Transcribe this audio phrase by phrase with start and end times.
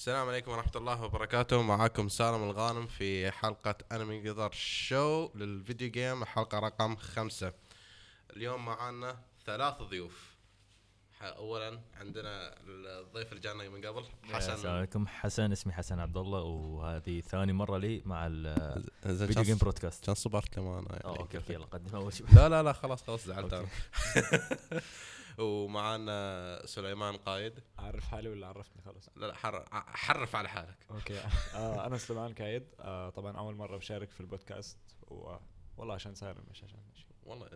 [0.00, 1.62] السلام عليكم ورحمة الله وبركاته.
[1.62, 7.52] معاكم سالم الغانم في حلقة Anime Qatar Show لل video game الحلقة رقم خمسة.
[8.36, 10.36] اليوم معانا ثلاث ضيوف.
[11.22, 14.68] اولا عندنا الضيف اللي جانا من قبل السلام حسن.
[14.68, 15.06] عليكم.
[15.06, 18.26] حسن اسمي حسن عبد الله وهذه ثاني مرة لي مع
[19.06, 22.26] ال video game broadcast كان صبرت لما أنا آه okay okay يلا قدم أول شيء.
[22.34, 23.68] لا لا لا خلاص خلاص زعلت أنا.
[25.40, 27.60] ومعانا سليمان قايد.
[27.78, 29.64] اعرف حالي ولا عرفتني خلص لا لا حر...
[29.72, 30.86] حرف على حالك.
[30.90, 31.18] أوكي.
[31.54, 34.78] آه أنا سليمان كايد آه طبعا أول مرة بشارك في البودكاست.
[35.08, 35.36] و
[35.76, 37.48] والله عشان سالم مش عشان شيء والله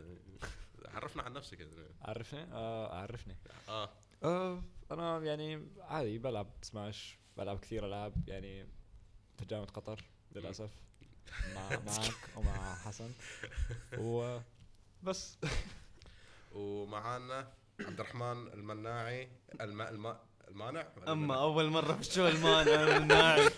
[0.86, 1.68] عرفنا عن نفسك.
[2.02, 3.36] عرفني؟ آه عرفني.
[3.68, 3.88] آه.
[4.22, 8.28] آه أنا يعني عادي بلعب سماش بلعب كثير ألعاب.
[8.28, 8.68] يعني
[9.38, 10.70] في جامعه قطر للأسف.
[11.54, 13.12] مع معك ومع حسن.
[13.98, 14.38] و
[15.02, 15.38] بس.
[16.52, 19.28] ومعانا عبد الرحمن المناعي
[19.60, 19.82] الم...
[19.82, 20.16] الم...
[20.48, 23.50] المانع؟ أما؟ أول مرة في ال show المانع المناعي.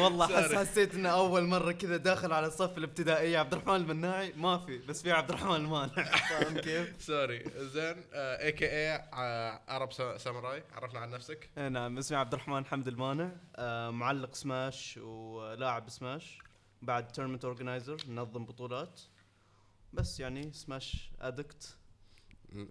[0.00, 0.52] والله حس.
[0.54, 5.02] حسيت إنه أول مرة كذا داخل على الصف الابتدائيه عبد الرحمن المناعي؟ ما في بس
[5.02, 6.04] في عبد الرحمن المانع.
[6.30, 7.44] فاهم كيف؟ sorry.
[7.56, 8.66] زين a.k.a.
[8.66, 10.62] Arab Sa- Samurai.
[10.72, 11.50] عرفنا عن نفسك.
[11.58, 11.98] إيه نعم.
[11.98, 13.30] اسمي عبد الرحمن حمد المانع.
[13.56, 16.38] آه معلق Smash ولاعب Smash.
[16.82, 19.00] بعد tournament organizer ننظم بطولات.
[19.92, 21.77] بس يعني Smash addict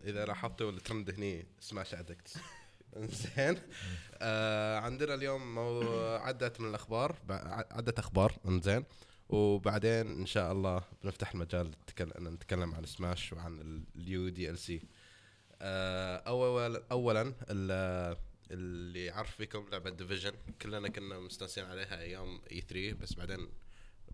[0.03, 2.37] إذا لاحظتوا الترند هني Smash addict
[2.97, 3.57] زين
[4.13, 5.59] آه عندنا اليوم.
[6.21, 7.15] عدة من الأخبار
[7.71, 8.83] عدة أخبار زين
[9.29, 11.71] وبعدين إن شاء الله بنفتح المجال
[12.19, 14.81] نتكلم عن سماش وعن ال U DLC.
[15.61, 18.17] اول اولا ال-
[18.51, 20.31] اللي يعرف فيكم لعبة Division
[20.61, 23.47] كلنا كنا مستانسين عليها أيام E3 بس بعدين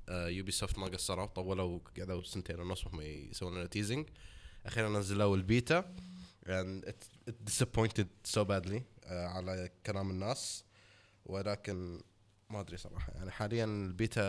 [0.09, 4.09] Ubisoft ما قصروا طولوا قعدوا سنتين ونص وهم يسوون لنا teasing
[4.66, 5.95] أخيرا نزلوا ال beta
[6.45, 10.64] and it, it disappointed so badly آه على كلام الناس.
[11.25, 12.02] ولكن
[12.50, 13.14] ما أدري صراحة.
[13.14, 14.22] يعني حاليا البيتا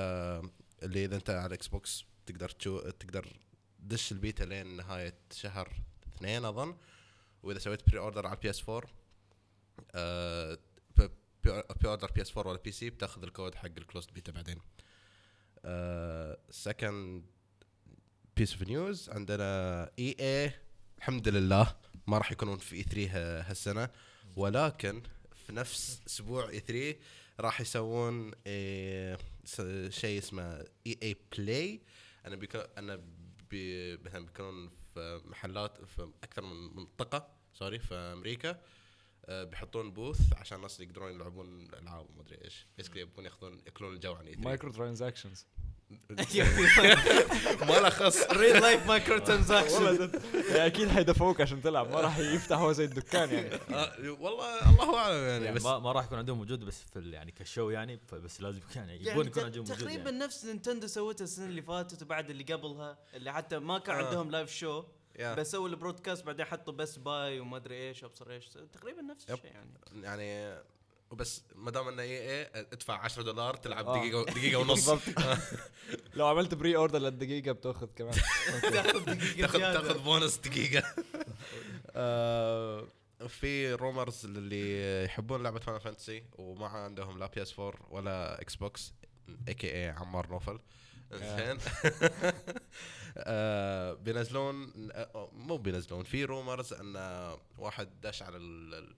[0.82, 3.36] اللي إذا أنت على Xbox تقدر تشو تقدر
[3.78, 5.72] تدش البيتا لين نهاية شهر
[6.16, 6.76] اثنين أظن.
[7.42, 8.90] وإذا سويت pre-order على ال PS4
[9.94, 10.58] آه
[11.44, 14.60] pre-order PS4 ولا PC بتأخذ الكود حق ال closed beta بعدين.
[16.50, 17.24] second
[18.36, 20.52] piece of news عندنا EA
[20.98, 23.88] الحمد لله ما راح يكونون في E3 هالسنة.
[24.36, 25.02] ولكن
[25.46, 26.98] في نفس أسبوع E3
[27.40, 29.18] راح يسوون إيه
[29.88, 31.80] شيء اسمه EA Play
[32.26, 33.00] أنا بيكون أنا
[33.50, 38.60] بي مثلا بيكونون في محلات في أكثر من منطقة سوري في أمريكا.
[39.26, 42.66] آه، بيحطون booth عشان الناس يقدرون يلعبون الالعاب وما أدري إيش.
[42.76, 45.46] basically يبون ياخذون يأكلون الجو عن E3 micro transactions
[47.68, 50.10] ما له خص real life micro transaction
[50.50, 55.24] أكيد حيدفعوك عشان تلعب ما راح يفتح هو زي الدكان يعني آه، والله الله أعلم
[55.24, 58.00] يعني يعني بس ما, ما راح يكون عندهم وجود بس في يعني ك show يعني
[58.12, 60.18] بس لازم يعني يبون يعني يكون ت- عندهم وجود تقريبا يعني.
[60.18, 64.04] نفس Nintendo سوتها السنة اللي فاتت وبعد اللي قبلها اللي حتى ما كان آه.
[64.06, 64.84] عندهم live show
[65.18, 65.34] يا.
[65.34, 69.30] بس سووا ال broadcast بعدين حطوا بس باي وما أدري إيش أبصر إيش تقريبا نفس.
[69.30, 69.70] الشيء يعني
[70.02, 70.58] يعني
[71.10, 73.98] وبس ما دام إنه إي إي ادفع 10 دولار تلعب آه.
[73.98, 75.18] دقيقة دقيقة ونص بالضبط.
[76.16, 78.12] لو عملت pre order للدقيقة بتأخذ كمان
[78.62, 79.58] تأخذ دقيقة تاخذ.
[79.60, 80.82] تأخذ بونص دقيقة
[81.96, 82.88] آه،
[83.28, 88.92] في rumors اللي يحبون لعبة Final Fantasy وما عندهم لا PS 4 ولا Xbox
[89.48, 90.58] a.k.a عمار نوفل
[91.12, 91.58] زين
[93.16, 96.96] آه، بينزلون آه، مو بينزلون في rumors إن
[97.58, 98.94] واحد داش على ال-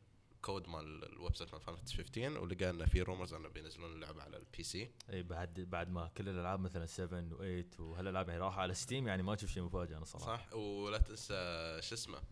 [0.48, 4.22] الكود مال ال website مال Final Fantasy 15 ولقى انه في rumors أنه بينزلون اللعبة
[4.22, 8.40] على ال PC اي إيه، بعد بعد ما كل الألعاب مثلا 7 و8 وهالالعاب يعني
[8.40, 10.36] راحوا على Steam يعني ما تشوف شيء مفاجئ أنا صراحة.
[10.36, 11.34] صح؟ ولا تنسى
[11.82, 12.22] شو اسمه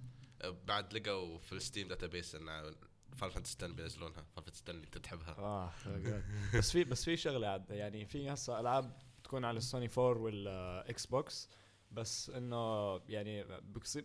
[0.44, 2.74] بعد لقوا في ال Steam database إن
[3.16, 4.14] Final Fantasy 10 بينزلونها.
[4.14, 5.38] Final Fantasy 10 اللي أنت تحبها.
[5.38, 5.72] آه
[6.54, 11.06] بس في بس في شغلة عاد يعني في هسه ألعاب تكون على السوني 4 وال
[11.06, 11.48] Xbox
[11.94, 13.44] بس إنه يعني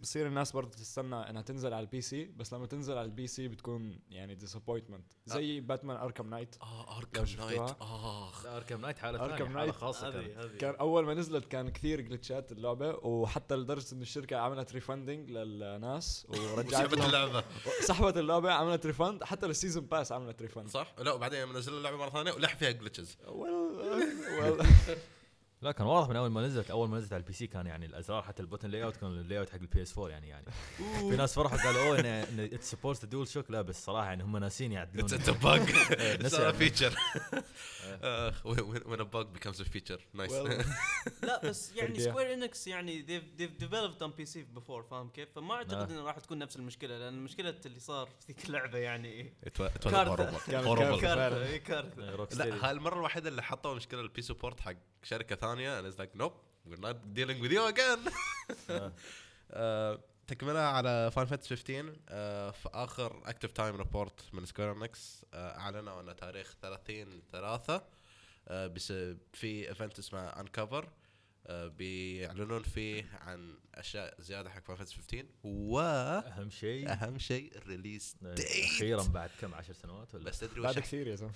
[0.01, 3.47] بصير الناس برضه تستنى إنها تنزل على ال PC بس لما تنزل على ال PC
[3.47, 8.45] بتكون يعني disappointment زي Batman Arkham Knight آه Arkham شفتوها؟ Knight آخ.
[8.45, 10.57] Arkham Knight حالة ثانية حالة Knight خاصة كانت هذه هذه.
[10.57, 16.27] كان أول ما نزلت كان كثير glitchات اللعبة وحتى لدرجة انه الشركة عملت refunding للناس
[16.29, 17.43] ورجعت اللعبة.
[17.81, 21.77] سحبت اللعبة عملت refund حتى ال season pass عملت refund صح؟ لا وبعدين لما نزلوا
[21.77, 24.65] اللعبة مرة ثانية ولح فيها glitches well, well.
[25.61, 27.85] لا كان واضح من أول ما نزلت أول ما نزلت على ال PC كان يعني
[27.85, 30.45] الأزرار حتى ال button layout كان ال layout حق ال PS 4 يعني يعني.
[30.99, 34.71] في ناس فرحوا قالوا أوه انه it support DualShock لا بس صراحة يعني هم ناسين
[34.71, 35.05] يعدلون.
[35.13, 36.95] it's a bug إيه، it's نسي- feature
[38.85, 39.99] when a bug becomes a feature.
[40.17, 40.31] Nice.
[40.31, 40.65] Well,
[41.27, 41.99] لا بس يعني.
[41.99, 45.93] Square Enix يعني they've, they've developed on PC before فاهم كيف؟ فما أعتقد آه.
[45.95, 49.33] إنه راح تكون نفس المشكلة لأن المشكلة اللي صار في ذيك اللعبة يعني.
[51.01, 51.45] كارثة.
[51.45, 52.11] اي كارثة.
[52.15, 54.73] روك لا هاي المرة الوحيدة اللي حطوا مشكلة ال PC port حق
[55.03, 57.99] شركة ثانية and it's like nope we're not dealing with you again.
[59.51, 65.25] آه، تكملة على Final Fantasy 15 آه، في آخر Active Time Report من Square Enix
[65.33, 67.83] أعلنوا أن تاريخ 30 3
[68.47, 68.93] آه، بس
[69.33, 70.89] في event اسمه Uncovered
[71.49, 77.17] بيعلنون فيه عن أشياء زيادة حق Final Fantasy 15 واهم أهم شيء.
[77.17, 78.15] شيء ال release
[78.75, 81.31] أخيرا بعد كم عشر سنوات ولا؟ بس تدري بعد وش كثير يا زلمة.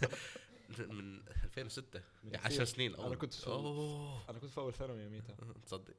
[0.78, 2.64] من 2006 من يعني 10 كثير.
[2.64, 2.94] سنين.
[2.94, 3.16] أنا أول.
[3.16, 4.30] كنت في- أوه.
[4.30, 5.36] أنا كنت في أول ثانوي يوميتها
[5.66, 5.94] تصدق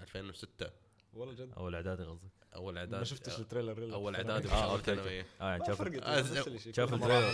[0.00, 0.70] 2006
[1.12, 1.52] والله جد.
[1.56, 2.98] أول اعدادي قصدك؟ أول إعداد.
[2.98, 4.48] ما شفتش ال trailer إلا أول اعدادي.
[4.48, 4.82] آه، أول okay.
[4.84, 5.20] ثانوي.
[5.20, 6.72] آه يعني شاف آه،.
[6.72, 7.32] شاف ال trailer.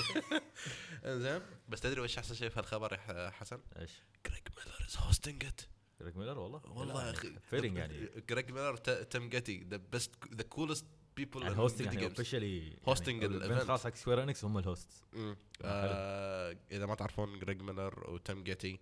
[1.05, 3.93] انزين بس تدري وش أحسن شيء في هالخبر يا ح- حسن؟ إيش؟
[4.27, 5.61] Greg Miller is hosting it
[6.03, 7.35] Greg Miller والله؟ والله يا أخي.
[7.51, 8.09] feeling يعني.
[8.29, 10.87] Greg Miller Tim Gettys the best the coolest
[11.19, 12.79] people يعني hosting يعني officially
[13.25, 13.63] ال event.
[13.63, 15.05] خلاص حق Square Enix هم ال host
[15.65, 18.81] آه إذا ما تعرفون Greg Miller و Tim Gettys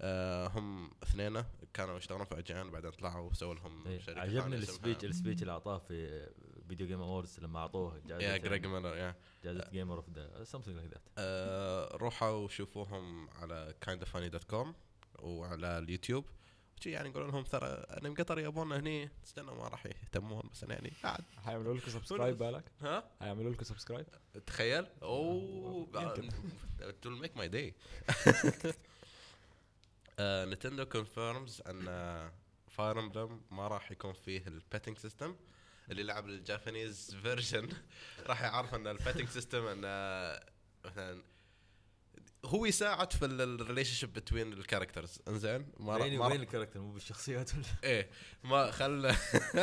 [0.00, 1.44] آه هم اثنين
[1.74, 5.09] كانوا يشتغلون في IGN بعدين طلعوا وسووا لهم شركة إيه، عجبني ثانية ال speech ال
[5.09, 6.28] speech اللي أعطاه في
[6.68, 9.14] Video Game Awards لما أعطوه يا جائزه Greg Miller يا
[9.44, 11.02] جائزة gamer of the something like that
[12.00, 14.66] روحوا وشوفوهم على kindoffunny.com
[15.18, 16.24] وعلى اليوتيوب.
[16.86, 21.24] يعني يقولون لهم ترى انمي قطر يبون هني استنوا ما راح يهتمون بس يعني قاعد
[21.44, 24.06] حيعملوا لكم subscribe بالك؟ ها؟ حيعملوا لكم subscribe
[24.46, 24.86] تخيل.
[25.02, 25.88] أوه.
[27.04, 27.72] will make my day.
[30.20, 31.84] Nintendo confirms أن
[32.70, 35.36] Fire Emblem ما راح يكون فيه ال petting system
[35.90, 37.68] اللي لعب ال Japanese version
[38.26, 39.80] راح يعرف أن ال petting system أن
[40.84, 41.22] مثلا
[42.44, 46.40] هو يساعد في ال relationship between ال characters إنزين؟ ما راح وين ما وين راح
[46.40, 48.10] ال character؟ مو بالشخصيات ولا؟ إيه.
[48.44, 49.14] ما خل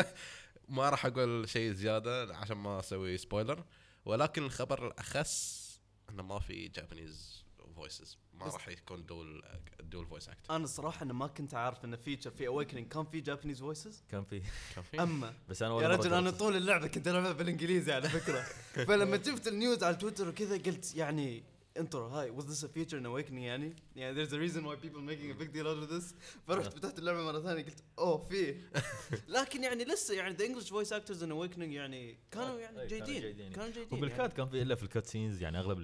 [0.70, 3.64] ما راح أقول شيء زيادة عشان ما أسوي spoiler
[4.06, 5.66] ولكن الخبر الأخس
[6.10, 7.46] إنه ما في Japanese
[7.76, 9.44] voices ما راح يكون dual
[9.80, 13.22] dual voice actor أنا الصراحه أنا ما كنت عارف انه feature في Awakening كان في
[13.22, 14.42] Japanese voices كان في.
[14.76, 15.02] كان في.
[15.02, 18.46] اما بس أنا يا رجل أنا طول اللعبة كنت ألعبها بالإنجليزي على فكرة.
[18.88, 21.44] فلما شفت ال news على تويتر وكذا قلت يعني
[21.78, 25.02] انترو هاي was this a feature in awakening يعني يعني there's a reason why people
[25.02, 26.16] making a big deal out of this
[26.48, 28.56] فرحت فتحت اللعبة مرة ثانية قلت أوه في
[29.38, 33.52] لكن يعني لسه يعني the English voice actors in awakening يعني كانوا يعني جيدين.
[33.52, 35.80] كانوا جيدين وبال cut كان في إلا في ال cut scenes يعني أغلب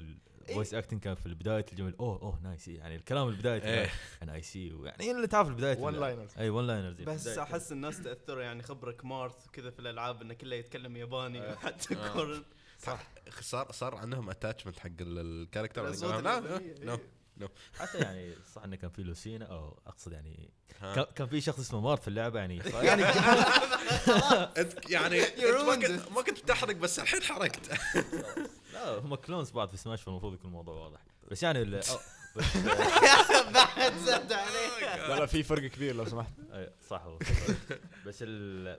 [0.50, 3.89] ال voice acting كان في البداية الجمل أوه أوه nice يعني الكلام البداية إيه.
[4.23, 6.39] أنا I see يعني اللي تعرف البداية One liners.
[6.39, 10.33] أي one liners يعني بس أحس الناس تاثر يعني خبرك Marth كذا في الألعاب إنه
[10.33, 11.55] كله يتكلم ياباني آه.
[11.55, 12.13] حتى آه.
[12.13, 12.43] كورن
[12.83, 13.07] صح.
[13.42, 16.57] صار صار عندهم attachment حق ال- الcharacter no
[17.42, 17.50] إيه.
[17.80, 20.50] حتى يعني صح إنه كان في Lucina أو أقصد يعني.
[20.81, 22.57] كان- كان في شخص اسمه Marth في اللعبة يعني
[22.89, 23.04] يعني
[24.62, 25.19] أنت يعني
[25.66, 27.69] ما كنت ما كنت بتحرق بس الحين حرقت.
[28.74, 31.00] لا هم clones بعض في سماش فالمفروض يكون الموضوع واضح.
[31.31, 31.81] بس يعني
[33.54, 37.18] بعد زاد عليه لا لا في فرق كبير لو سمحت أي، صح هو
[38.07, 38.24] بس.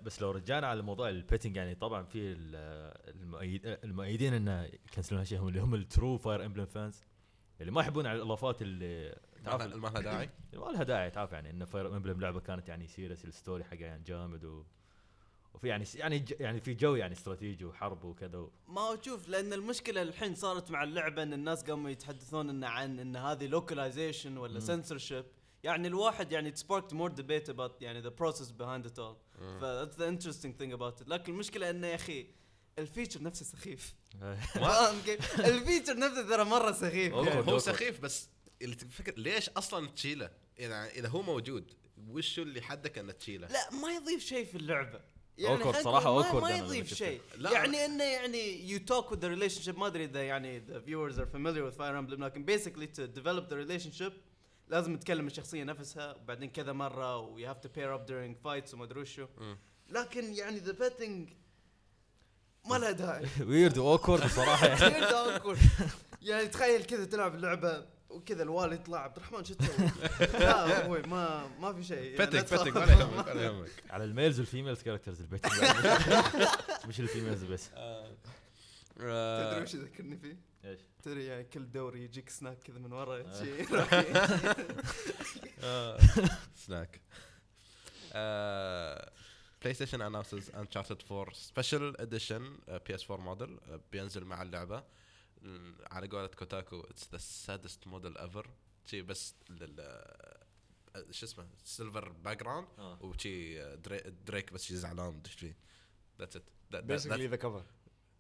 [0.02, 5.18] بس لو رجعنا على موضوع ال petting يعني طبعا في ال- المؤيد المؤيدين انه يكنسلون
[5.20, 7.04] هالشيء هم اللي هم ال true Fire Emblem fans
[7.60, 11.32] اللي ما يحبون على الإضافات اللي تعرف ما ما لها داعي ما لها داعي تعرف
[11.32, 14.64] يعني إن Fire Emblem لعبة كانت يعني serious ال story حقها يعني جامد و
[15.54, 18.50] وفي يعني يعني ج- يعني في جو يعني استراتيجي وحرب وكذا و...
[18.68, 22.98] ما هو شوف لأن المشكلة الحين صارت مع اللعبة إن الناس قاموا يتحدثون إن عن
[22.98, 25.24] إن هذه لوكاليزيشن ولا سنسورشيب
[25.62, 29.16] يعني الواحد يعني it sparked more debate about يعني the process behind it all
[29.60, 32.26] ف that's the interesting thing about it لكن المشكلة إنه يا أخي
[32.78, 33.94] ال feature نفسه سخيف
[34.54, 37.12] فاهم كيف؟ ال feature نفسه ترى مرة سخيف.
[37.12, 37.52] يعني.
[37.52, 38.28] هو سخيف بس
[38.62, 41.72] اللي تفكر ليش أصلا تشيله؟ اذا إذا هو موجود
[42.08, 45.00] وش اللي حدك ان تشيله؟ لا ما يضيف شيء في اللعبة
[45.38, 46.94] خلينا صراحة نقول awkward ما, ما يضيف.
[46.94, 47.20] شيء.
[47.38, 51.26] يعني انه يعني you talk with the relationship ما أدري إذا يعني the viewers are
[51.26, 54.12] familiar with Fire Emblem لكن basically to develop the relationship
[54.68, 58.74] لازم تكلم الشخصية نفسها وبعدين كذا مرة و you have to pair up during fights
[58.74, 59.58] وما أدري وشو مم.
[59.90, 61.32] لكن يعني the petting
[62.70, 65.58] ما لها داعي weird و awkward بصراحه يعني كثير awkward.
[66.22, 69.88] يعني تخيل كذا تلعب اللعبة وكذا الوالي يطلع عبد الرحمن شو تسوي؟
[70.40, 71.98] لا أبوي ما ما في شيء.
[71.98, 72.46] يعني فتك.
[72.46, 75.46] فتك ولا يهمك ولا يهمك على الميلز والفيميلز كاركترز البيت
[76.88, 77.70] مش الفيميلز بس.
[77.74, 78.16] آه،
[79.50, 83.42] تدري وش يذكرني فيه؟ إيش؟ تدري يعني كل دوري يجيك Snake كذا من ورا؟ آه.
[83.42, 83.64] شيء
[86.66, 87.00] Snake.
[89.62, 93.58] PlayStation announces Uncharted 4 special edition PS4 model
[93.92, 94.82] بينزل مع اللعبة.
[95.90, 98.50] على قولة Kotaku it's the saddest model ever
[98.86, 102.98] شي بس لل آه، شو اسمه silver background آه.
[103.04, 105.56] وشي آه، Dra- Drake بس شي زعلان مدري فيه؟
[106.18, 106.42] that's it
[106.84, 107.64] basically the cover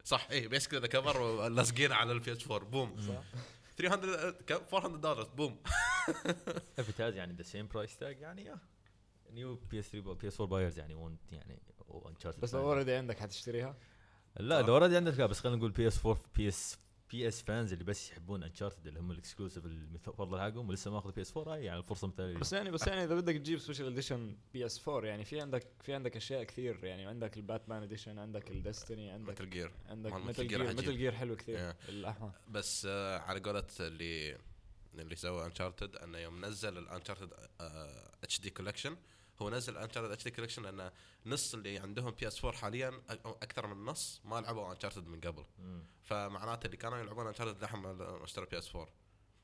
[0.04, 2.96] صح اي basically the cover ولازقين على ال PS4 boom
[3.76, 5.58] 300 كم؟ 400 دولار boom
[6.78, 8.58] has يعني the same price tag يعني yeah.
[9.32, 11.62] New PS3 بي PS4 buyers يعني won't يعني
[12.38, 12.54] بس.
[12.54, 13.76] لو already عندك حتشتريها؟
[14.36, 16.78] لا اذا already عندك لا بس خلينا نقول بي اس 4 بي اس
[17.12, 21.12] بي إس فانز اللي بس يحبون Uncharted اللي هم ال exclusive المفضل حقهم ولسه ماخذ
[21.12, 25.08] PS4 هاي يعني الفرصة مثاليه بس يعني بس يعني إذا بدك تجيب special edition PS4
[25.08, 29.10] يعني في عندك في عندك أشياء كثير يعني عندك ال Batman edition عندك ال Destiny
[29.10, 30.74] عندك Metal Gear عندك Gear Gear.
[30.74, 31.72] Metal Gear حلو كثير.
[31.72, 31.74] Yeah.
[31.88, 32.32] الأحمر.
[32.48, 34.38] بس آه على قولة اللي
[34.94, 37.30] اللي سوى Uncharted أنه يوم نزل ال
[38.22, 38.96] Uncharted HD Collection
[39.42, 40.90] هو نزل Uncharted HD Collection لأن
[41.26, 45.44] نص اللي عندهم PS4 حاليا أكثر من نص ما لعبوا Uncharted من قبل.
[46.02, 48.88] فمعناته اللي كانوا يلعبون Uncharted لحم اشتروا PS4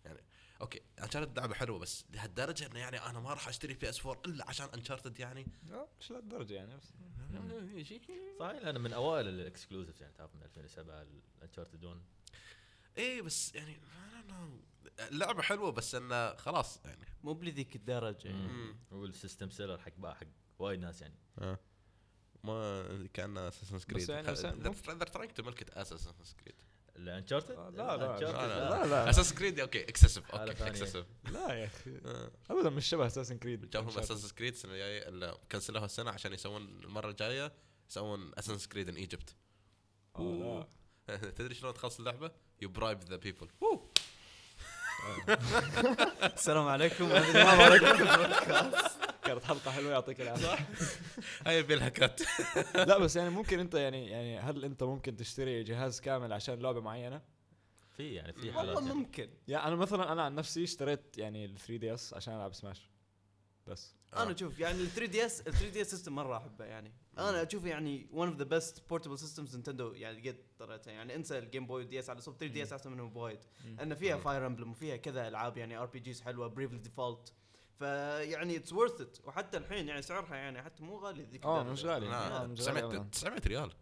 [0.04, 0.20] يعني
[0.60, 4.68] أوكي Uncharted لعبة حلوة بس لهالدرجة إنه يعني أنا ما راح أشتري PS4 إلا عشان
[4.74, 6.92] Uncharted يعني؟ لا مش لهالدرجة يعني بس.
[8.38, 11.06] صحيح لأن من أوائل ال exclusives يعني تعرف من 2007
[11.38, 12.00] ال Uncharted 1
[12.98, 13.80] إيه بس يعني.
[14.98, 17.04] اللعبه حلوة بس إنه خلاص يعني.
[17.22, 18.48] مو بلذيك الدرجة يعني.
[18.48, 18.76] مم.
[18.92, 20.26] هو ال system seller حق بقى حق
[20.58, 21.18] وايد ناس يعني.
[21.38, 21.58] آه.
[22.44, 24.28] ما كانه Assassin's Creed بس يعني
[25.36, 26.12] to milk it as Assassin's
[26.44, 26.54] Creed
[26.96, 28.20] ال Uncharted لا لا.
[28.20, 29.22] لا لا، لا.
[29.38, 30.66] Creed أوكي excessive حالة أوكي.
[30.66, 32.00] excessive لا يا أخي.
[32.50, 36.62] ابدا مش شبه Assassin's Creed جابهم Assassin's Creed السنة الجاية اللي كنسلوها السنة عشان يسوون
[36.62, 37.52] المرة الجاية
[37.90, 39.36] يسوون Assassin's Creed in Egypt
[40.18, 40.68] لا.
[41.36, 42.30] تدري شلون تخلص اللعبة؟
[42.62, 43.48] you bribe the people
[46.22, 47.04] السلام عليكم.
[47.12, 47.86] السلام عليكم.
[49.24, 50.66] كانت حلقة حلوة يعطيك العافية.
[51.46, 52.20] هاي بالهكات
[52.74, 56.80] لا بس يعني ممكن انت يعني يعني هل انت ممكن تشتري جهاز كامل عشان لعبة
[56.80, 57.22] معينة؟
[57.96, 59.00] في يعني في حالات والله يعني.
[59.00, 59.30] ممكن.
[59.48, 62.90] يعني أنا مثلا أنا عن نفسي اشتريت يعني ال 3DS عشان ألعب Smash
[63.66, 63.94] بس.
[64.16, 66.92] أنا أشوف يعني ال 3DS ال 3 دي اس سيستم مرة أحبه يعني.
[67.18, 71.38] أنا أشوف يعني one of the best portable systems نينتندو يعني قد طريتها يعني انسى
[71.38, 73.38] ال Game Boy DS على صوب 3DS أحسن منهم بوايد
[73.82, 74.16] إن فيها.
[74.16, 77.32] Fire Emblem وفيها كذا ألعاب يعني RPGs حلوة Bravely Default
[77.78, 81.62] فيعني it's worth it وحتى الحين يعني سعرها يعني حتى مو غالي ذيك آه.
[81.62, 82.06] مش غالي.
[82.08, 83.08] لا، آه، مش غالي 900 أبداً.
[83.10, 83.72] 900 ريال.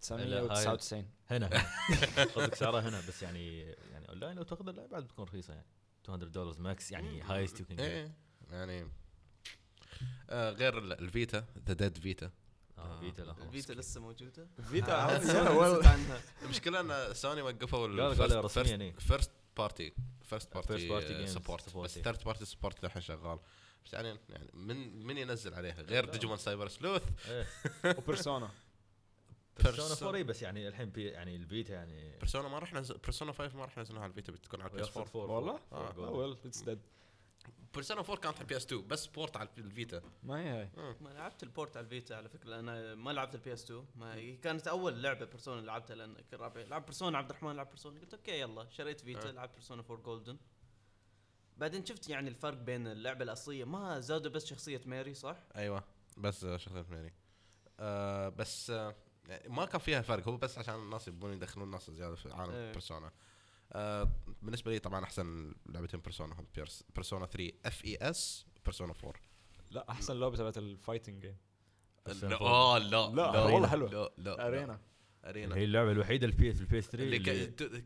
[0.00, 1.50] 999 هنا
[2.34, 5.66] قصدك سعرها هنا بس يعني يعني أونلاين لو تاخذ اللعبه بعد بتكون رخيصة يعني
[6.08, 8.12] 200 دولار max يعني highest you can إيه
[8.50, 8.90] يعني
[10.30, 12.30] آه غير ال- ال Vita the dead Vita
[12.78, 14.46] آه Vita لا ال Vita لسه موجودة.
[14.70, 16.20] Vita؟ آه، عنها.
[16.42, 17.86] المشكلة إن سوني وقفوا
[18.40, 18.92] رسمياً.
[18.98, 19.92] first party
[20.24, 21.98] first First party party support support، بس.
[21.98, 23.38] third party support الحين شغال.
[23.86, 26.04] بس يعني يعني من من ينزل عليها؟ غير.
[26.04, 27.46] Digimon Cyber Sleuth إيه.
[27.98, 28.50] و Persona
[29.64, 33.32] Persona 4 بس يعني الحين بي يعني ال Vita يعني Persona ما راح نزل Persona
[33.32, 35.98] 5 ما راح ينزلوها على ال Vita بتكون على ال PS4 والله؟ آه.
[35.98, 36.78] well it's dead
[37.74, 40.02] Persona 4 كانت على ال PS2 بس port على ال Vita.
[40.22, 40.70] ما هي هاي.
[41.00, 44.14] ما لعبت ال port على ال Vita على فكرة لأن ما لعبت ال PS2 ما
[44.14, 48.14] هي كانت أول لعبة Persona لعبتها لأن رابع لعب Persona عبد الرحمن لعب Persona قلت
[48.14, 48.66] أوكي يلا.
[48.70, 49.32] شريت Vita أه.
[49.32, 50.38] لعبت Persona 4 Golden
[51.56, 55.84] بعدين شفت يعني الفرق بين اللعبة الأصلية ما زادوا بس شخصية ماري صح؟ أيوه
[56.16, 57.14] بس آه، شخصية ماري
[57.80, 58.94] آه بس آه
[59.48, 62.72] ما كان فيها فرق هو بس عشان الناس يبون يدخلون ناس زيادة في عالم إيه.
[62.72, 63.12] Persona
[63.72, 64.08] آه
[64.42, 69.12] بالنسبة لي طبعا أحسن لعبتين Persona هم Pers Persona 3 FES Persona 4
[69.70, 71.36] لا أحسن لعبة تبعت ال fighting game
[72.06, 72.48] لا 4.
[72.48, 72.86] آه لا
[73.32, 73.90] لا، والله حلوة.
[73.90, 74.80] لا لا أرينا.
[75.24, 75.54] أرينا.
[75.56, 77.44] هي اللعبة الوحيدة ال P في ال PS 3 اللي اللي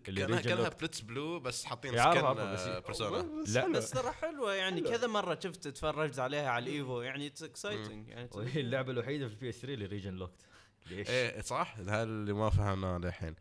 [0.09, 0.69] اللي كانها كانها.
[0.69, 4.91] BlazBlue بس حاطين skin بس- آه، Persona لا، بس ترى حلوة يعني حلوة.
[4.91, 9.27] كذا مرة شفت تفرجت عليها على ال EVO يعني it's exciting يعني وهي اللعبة الوحيدة
[9.29, 10.41] في ال PS 3 اللي region locked
[10.87, 13.29] ليش؟ إيه صح؟ هذا اللي ما فهمناه للحين.
[13.31, 13.35] آه،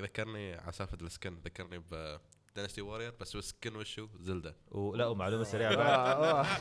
[0.00, 2.18] ذكرني على سالفه ال skin ذكرني ب
[2.56, 4.56] Dynasty Warrior بس هو ال skin وشو؟ Zelda.
[4.70, 5.76] ولا ومعلومه سريعة.
[5.76, 6.60] بعد آه، آه.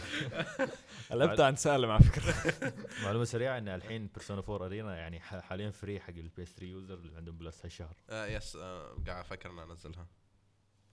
[1.16, 2.54] لعبتها عن سالم على فكرة.
[3.04, 6.94] معلومة سريعة إن الحين Persona 4 Arena يعني حاليا free حق ال PS 3 user
[6.94, 7.96] اللي عندهم Plus هالشهر.
[8.10, 10.08] آه yes آه قاعد أفكر إني أنزلها.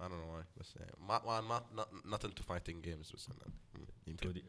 [0.01, 3.29] I don't know why بس يعني ما ما ما not into fighting games بس
[4.07, 4.33] يمكن.
[4.33, 4.43] 2D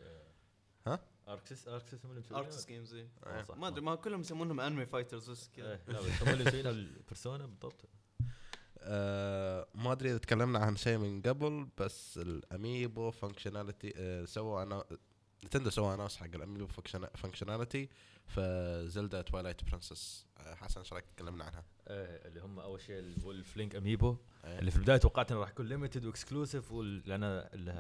[0.88, 2.96] ها؟ Arc Sys Arc Sys هم اللي مسوينها؟ Arc Sys games.
[3.48, 3.58] صح.
[3.58, 6.72] ما أدري ما كلهم يسمونهم anime fighters بس كذا إيه، لا بس هم اللي مسوينها
[6.72, 7.86] ال Persona بالضبط
[8.80, 14.64] آه ما أدري إذا تكلمنا عن شيء من قبل بس ال amiibo functionality آه سووا
[14.64, 14.84] أنا
[15.46, 16.68] Nintendo سوى announce حق ال amiibo
[17.16, 17.90] functionality
[18.28, 23.11] في Zelda Twilight Princess حسن إيش رأيك تكلمنا عنها؟ آه، اللي هم أول شيء ال
[23.11, 24.60] Wolf Link amiibo إيه.
[24.60, 27.24] اللي في البداية توقعت إنه راح يكون limited و exclusive لأن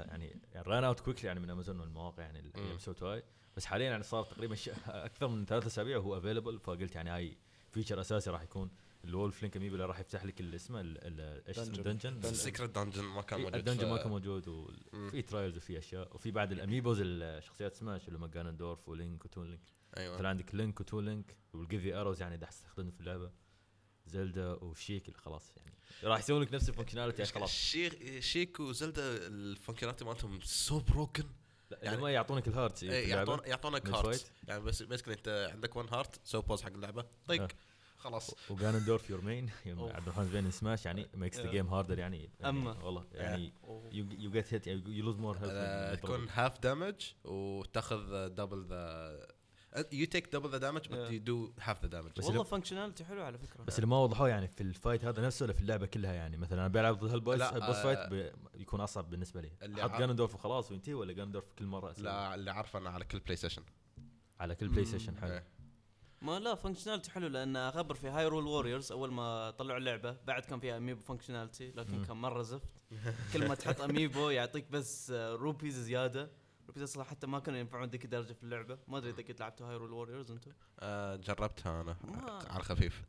[0.05, 2.73] يعني ran out quickly يعني من امازون والمواقع يعني اللي.
[2.75, 3.23] مسوت هاي
[3.57, 4.55] بس حاليا يعني صار تقريبا
[4.87, 7.37] أكثر من ثلاث أسابيع وهو available فقلت يعني هاي
[7.71, 8.69] feature أساسي راح يكون
[9.05, 11.75] ال Wolf Link amiibo اللي راح يفتح لك اللي اسمه إيش اسمه.
[11.77, 14.47] ال dungeon secret dungeon ما كان موجود ال dungeon ما كان موجود.
[14.47, 16.15] وفي trials وفي أشياء.
[16.15, 19.61] وفي بعد ال amiibos الشخصيات سماش اللي هم Ganondorf و Link و Toon Link
[19.97, 20.15] أيوه.
[20.15, 23.31] مثلا عندك Link و Toon Link وال give you arrows يعني ده استخدمه في اللعبة.
[24.05, 25.73] Zelda و Sheik اللي خلاص يعني.
[26.03, 27.51] راح يسوون لك نفس ال functionality يعني خلاص.
[27.51, 31.23] Sheik Sheik و Zelda ال functionality مالتهم so broken
[31.71, 34.31] يعني- ما يعطونك ال heart إيه، يعطون يعطونك heart.
[34.47, 37.05] يعني بس basically أنت عندك one heart so بوز حق اللعبة.
[37.27, 37.47] طق آه.
[38.03, 39.79] خلاص و Ganondorf your main يوم.
[39.83, 41.51] عبد الرحمن زين سماش يعني makes the.
[41.51, 42.83] game harder يعني يعني أما.
[42.83, 43.53] والله يعني.
[43.91, 49.27] you get hit you lose more آه، تكون half damage وتاخذ double the
[49.91, 51.11] you take double the damage بس.
[51.11, 54.47] you do half the damage والله functionality حلو على فكرة بس اللي ما وضحوه يعني
[54.47, 57.21] في ال fight هذا نفسه ولا في اللعبة كلها يعني مثلا أنا بلعب ضد هال
[57.21, 58.31] boss ال boss fight بي-
[58.61, 62.35] يكون أصعب بالنسبة لي اللي حط عار- Ganondorf وخلاص وينتهي ولا Ganondorf كل مرة؟ لا
[62.35, 63.63] اللي عارفه أنا على كل play session
[64.39, 64.87] على كل play مم.
[64.89, 65.43] session حلو إيه.
[66.23, 70.59] ما لا functionality حلو لأن اخبر في Hyrule Warriors أول ما طلعوا اللعبة بعد كان
[70.59, 72.05] فيها amiibo functionality لكن.
[72.05, 72.69] كان مرة زفت.
[73.33, 76.31] كل ما تحط amiibo يعطيك بس آه، rupees زيادة.
[76.67, 78.77] rupees أصلا حتى ما كانوا ينفعون ذيك الدرجة في اللعبة.
[78.87, 81.95] ما أدري إذا كنت لعبتوا Hyrule Warriors أنتم؟ آه، جربتها أنا.
[82.49, 83.03] على خفيف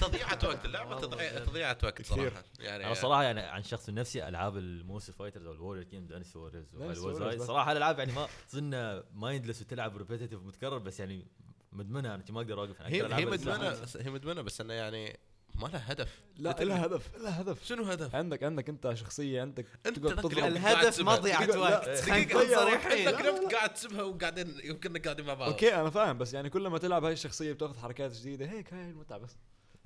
[0.00, 0.64] تضيعة وقت.
[0.64, 1.46] اللعبه والله تضيع جد.
[1.46, 2.02] تضيعة وقت.
[2.02, 2.44] صراحة.
[2.58, 6.06] يعني أنا صراحة يعني عن شخص نفسي ألعاب ال Musou fighters أو ال Warrior game
[6.06, 7.42] Dynasty Warriors بس.
[7.46, 11.26] صراحة الألعاب يعني ما تظن mindless وتلعب repetitive متكرر بس يعني
[11.72, 12.14] مدمنة.
[12.14, 12.82] أنا ما أقدر أوقف.
[12.82, 15.18] هي هي مدمنة هي مدمنة بس إنه يعني
[15.54, 16.20] ما لها هدف.
[16.36, 16.64] لا.
[16.64, 17.64] لها هدف لها هدف.
[17.64, 21.88] شنو هدف؟ عندك عندك أنت شخصية عندك أنت الهدف دقيقة، لا، وقت.
[21.98, 25.50] خلينا دقيقة، صريحين اليوم قاعد تسبها وقاعدين يمكن قاعدين مع بعض.
[25.50, 28.46] أوكي أنا فاهم بس يعني كل ما تلعب هاي الشخصية بتاخذ حركات جديدة.
[28.46, 29.36] هيك هاي المتعة بس.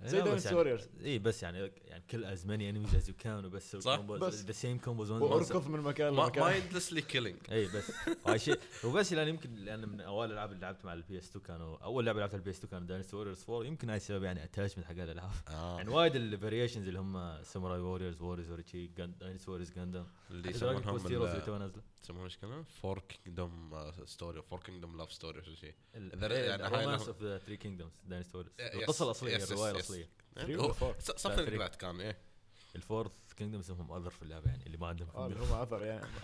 [0.05, 0.83] زي بس يعني- Warriors.
[1.05, 4.01] اي بس يعني يعني kill as many enemies as you can وبس صح.
[4.01, 4.45] بس.
[4.45, 6.45] the same combos وأركض من مكان لمكان.
[6.45, 7.93] mindlessly killing اي بس.
[8.27, 8.59] هاي شيء.
[8.85, 12.07] وبس لأن يمكن لأن من اوائل الالعاب اللي لعبت مع ال PS 2 كانوا أول
[12.07, 14.93] لعبة لعبتها ال PS 2 كانوا Dynasty Warriors 4 يمكن هاي السبب يعني attachment حق
[14.93, 15.31] الالعاب
[15.79, 20.97] يعني وايد ال variations اللي هم Samurai Warriors Warriors Orochi Dynasty Warriors Gundam اللي يسمونهم
[21.07, 21.83] اللي ال- تو نازلة.
[22.03, 23.71] يسمونهم إيش كانوا؟ فور كينجدوم
[24.05, 27.93] ستوري فور كينجدوم لاف ستوري شيء يعني هاي اوف ذا ثري كينجدومز
[28.35, 29.71] ووريرز Yes, القصة الأصلية الرواية.
[29.73, 29.92] الأصلية.
[30.99, 31.59] Something like three.
[31.59, 32.19] that كان إيه
[32.77, 36.07] الفورث كينجدومز هم اذر في اللعبة يعني اللي ما عندهم آه اللي هم اثر يعني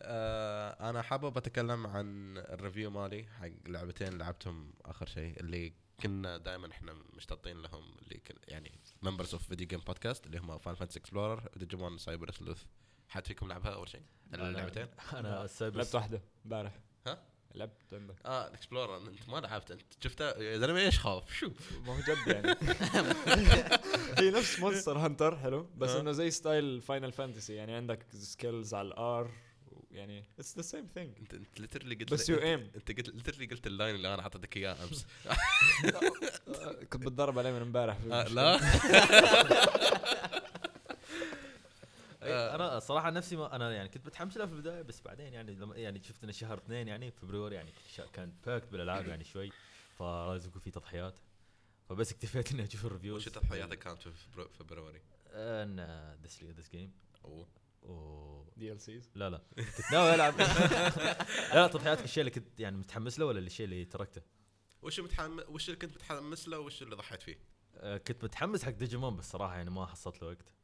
[0.00, 6.70] آه أنا حابب أتكلم عن الريفيو مالي حق لعبتين لعبتهم آخر شيء اللي كنا دائما
[6.70, 10.98] إحنا مشتاقين لهم اللي كن يعني ممبرز اوف فيديو جيم بودكاست اللي هم فان فانتسي
[10.98, 12.64] اكسبلورر وديجيمون سايبر سلوث
[13.08, 14.02] حد فيكم لعبها أول شيء؟
[14.34, 16.80] اللعبتين؟ أنا السايبر لعبت واحدة امبارح؟
[17.54, 18.14] لعبت عندك.
[18.26, 19.70] آه ال Explorer أنت ما لعبت.
[19.70, 21.50] أنت شفتها يا زلمه إيش خاف؟ شو؟
[21.86, 22.56] ما هو جد يعني.
[24.18, 25.66] هي نفس Monster Hunter حلو.
[25.76, 26.00] بس آه.
[26.00, 29.30] إنه زي style Final Fantasy يعني عندك skills على ال R
[29.90, 33.46] يعني it's the same thing انت أنت literally قلت بس لي- you أنت- قلت literally
[33.46, 35.06] قلت ال line اللي أنا اعطيتك إياه أمس.
[36.92, 37.96] كنت بتدرب عليه من امبارح.
[37.98, 38.08] في
[42.22, 42.28] آه.
[42.28, 45.32] لا أي أنا صراحة نفسي ما أنا يعني كنت متحمس لها في البداية بس بعدين
[45.32, 47.72] يعني لما يعني شفت إنه شهر اثنين يعني فبراير يعني
[48.12, 49.52] كان packed بالألعاب يعني شوي
[49.98, 51.14] فلازم يكون في تضحيات
[51.88, 55.02] فبس اكتفيت إني أشوف ال reviews وش تضحياتك كانت في فبراير؟
[55.34, 56.92] أن this this game
[58.56, 60.44] DLCs لا لا كنت ناوي ألعب لا
[61.54, 64.22] لا تضحياتك الشيء اللي كنت يعني متحمس له ولا الشيء اللي تركته؟
[64.82, 67.38] وش متحمس وش اللي كنت متحمس له وش اللي ضحيت فيه؟
[67.76, 70.54] آه، كنت متحمس حق ديجيمون بس صراحة يعني ما حصلت له وقت.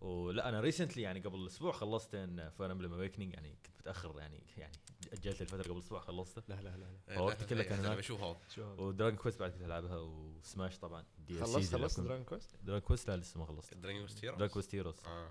[0.00, 4.42] ولا أنا recently يعني قبل أسبوع خلصت إن Fire Emblem Awakening يعني كنت متأخر يعني
[4.56, 4.72] يعني
[5.12, 6.42] أجلت الفترة قبل أسبوع خلصته.
[6.48, 7.20] لا لا لا لا.
[7.20, 8.10] وقت لا، كله كان هناك.
[8.10, 8.24] هذا
[8.58, 13.10] و Dragon Quest بعد كنت ألعبها وسماش طبعا دي خلصت خلصت Dragon Quest؟ Dragon Quest
[13.10, 13.74] لا لسه ما خلصت.
[13.74, 14.96] Dragon Quest Heroes؟ Dragon Quest Heroes.
[15.06, 15.30] آه.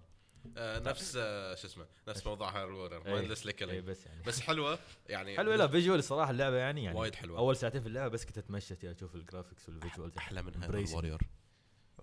[0.57, 4.23] آه نفس آه شو اسمه نفس موضوع Hyrule Warriors اي killing بس يعني.
[4.23, 7.39] بس حلوة يعني حلوة لا visual الصراحه اللعبة يعني يعني وايد حلوة.
[7.39, 10.85] أول ساعتين في اللعبة بس كنت أتمشى أشوف ال graphics وال visuals أحلى من Hyrule
[10.93, 11.21] Warriors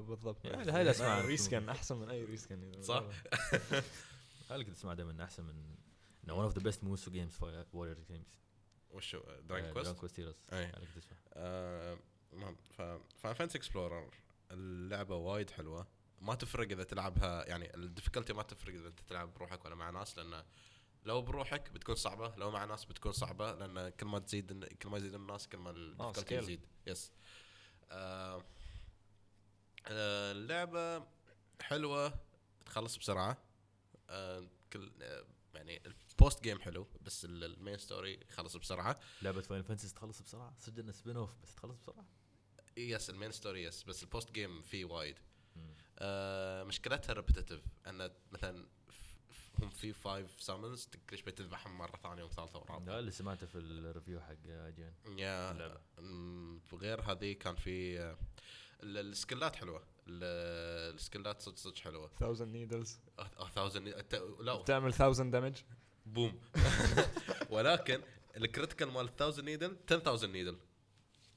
[0.00, 1.26] بالضبط يعني هاي الأسماء.
[1.26, 3.04] reskin أحسن من أي reskin صح؟
[4.50, 5.76] هذا كنت أسمع دائما أحسن من
[6.24, 7.38] انه one of the best Musou games
[7.72, 8.36] warrior games
[8.90, 10.36] وشو آه، Dragon Quest؟ Quest Heroes.
[10.50, 11.98] هذا كنت أسمع آه،
[12.32, 12.56] المهم
[13.16, 14.10] Final Fantasy Explorers
[14.50, 15.86] اللعبة وايد حلوة
[16.20, 19.90] ما تفرق إذا تلعبها يعني ال difficulty ما تفرق إذا أنت تلعب بروحك ولا مع
[19.90, 20.44] ناس لأن
[21.04, 24.98] لو بروحك بتكون صعبة لو مع ناس بتكون صعبة لأن كل ما تزيد كل ما
[24.98, 26.42] يزيد الناس كل ما ال difficulty scale.
[26.42, 27.12] يزيد yes
[27.90, 28.44] آه آه،
[29.88, 31.06] اللعبة
[31.60, 32.18] حلوة
[32.66, 33.38] تخلص بسرعة.
[34.10, 39.00] آه كل آه يعني ال post game حلو بس ال- ال main story خلص بسرعة.
[39.22, 42.04] لعبة Final Fantasy تخلص بسرعة؟ صدق انه spin off بس تخلص بسرعة؟
[42.76, 45.18] yes ال main story yes بس ال post game فيه وايد.
[45.98, 48.66] آه مشكلتها repetitive إن مثلا
[49.62, 52.98] هم في فايف سامونز كل شوي تذبحهم مرة ثانية وثالثه لا ورابعة.
[52.98, 54.32] اللي سمعته في الريفيو حق
[54.76, 55.78] جين يا
[56.72, 58.18] وغير هذه كان في آه،
[58.82, 59.82] السكلات حلوة.
[60.08, 62.10] ال- السكلات صدق صدق حلوة.
[62.22, 62.98] 1000 نيدلز
[63.38, 63.76] 1000
[64.40, 64.56] لا.
[64.56, 65.54] بتعمل 1000 دامج
[66.06, 66.40] بوم.
[67.50, 68.00] ولكن
[68.36, 70.58] الكريتيكال مال 1000 نيدل 10000 نيدل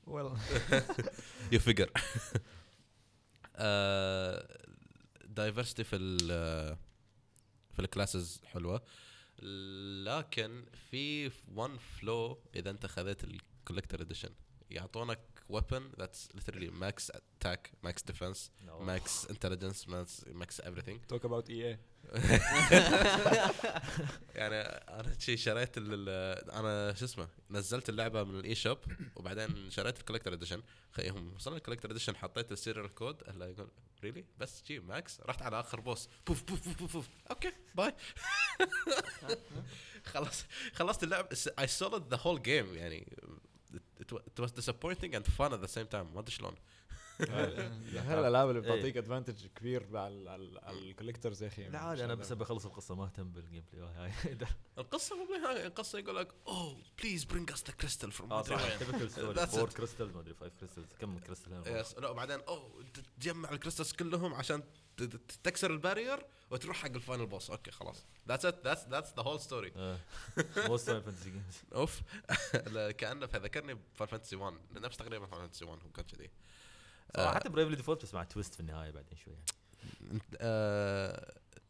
[0.08, 0.26] ويل
[1.52, 1.92] يو فيجر
[5.26, 6.18] دايفرستي في ال
[7.74, 8.82] في الكلاسز حلوة.
[10.04, 14.30] لكن في one فلو إذا أنت خذيت الكوليكتر اديشن
[14.70, 15.20] يعطونك
[15.50, 18.40] weapon that's literally max attack max defense
[18.90, 20.08] max intelligence max
[20.42, 21.00] max everything.
[21.12, 21.80] اباوت اي اي
[24.36, 28.78] يعني أنا شي شريت أنا شو اسمه نزلت اللعبة من الإي شوب
[29.16, 30.62] وبعدين شريت ال collector edition
[30.92, 33.68] خيهم وصلنا ال collector edition حطيت ال serial code هلا يقول
[34.04, 37.08] really بس جي max رحت على آخر boss بوف بوف بوف بوف, بوف.
[37.32, 37.94] okay bye
[40.06, 43.18] خلاص خلصت اللعب I soloed the whole game يعني.
[44.09, 46.59] it, wa- it was disappointing and fun at the same time ما ادري شلون هاي
[47.22, 48.62] الالعاب اللي.
[48.62, 50.36] بتعطيك advantage كبير على
[50.70, 53.88] ال collectors يا أخي لا عادي أنا بس أبي أخلص القصة ما أهتم بال gameplay
[53.98, 54.38] هاي
[54.78, 58.76] القصة مو بالنهايه القصة يقول لك oh please bring us the crystal from آه صح
[58.78, 59.74] typical story That's 4 it.
[59.78, 63.92] crystals ما أدري 5 crystals كم crystal yes لا وبعدين oh ت- تجمع ال crystals
[63.92, 64.64] كلهم عشان
[65.44, 68.06] تكسر ال barrier وتروح حق ال final boss okay خلاص.
[68.28, 69.74] that's it that's that's the whole story
[70.58, 72.02] most Final Fantasy games of.
[73.00, 76.30] كأنه فذكرني ب Final Fantasy 1 نفس تقريبا Final Fantasy 1 هو كان كذي.
[77.16, 79.36] صراحة حتى Bravely Default بس مع twist في النهاية بعدين شوي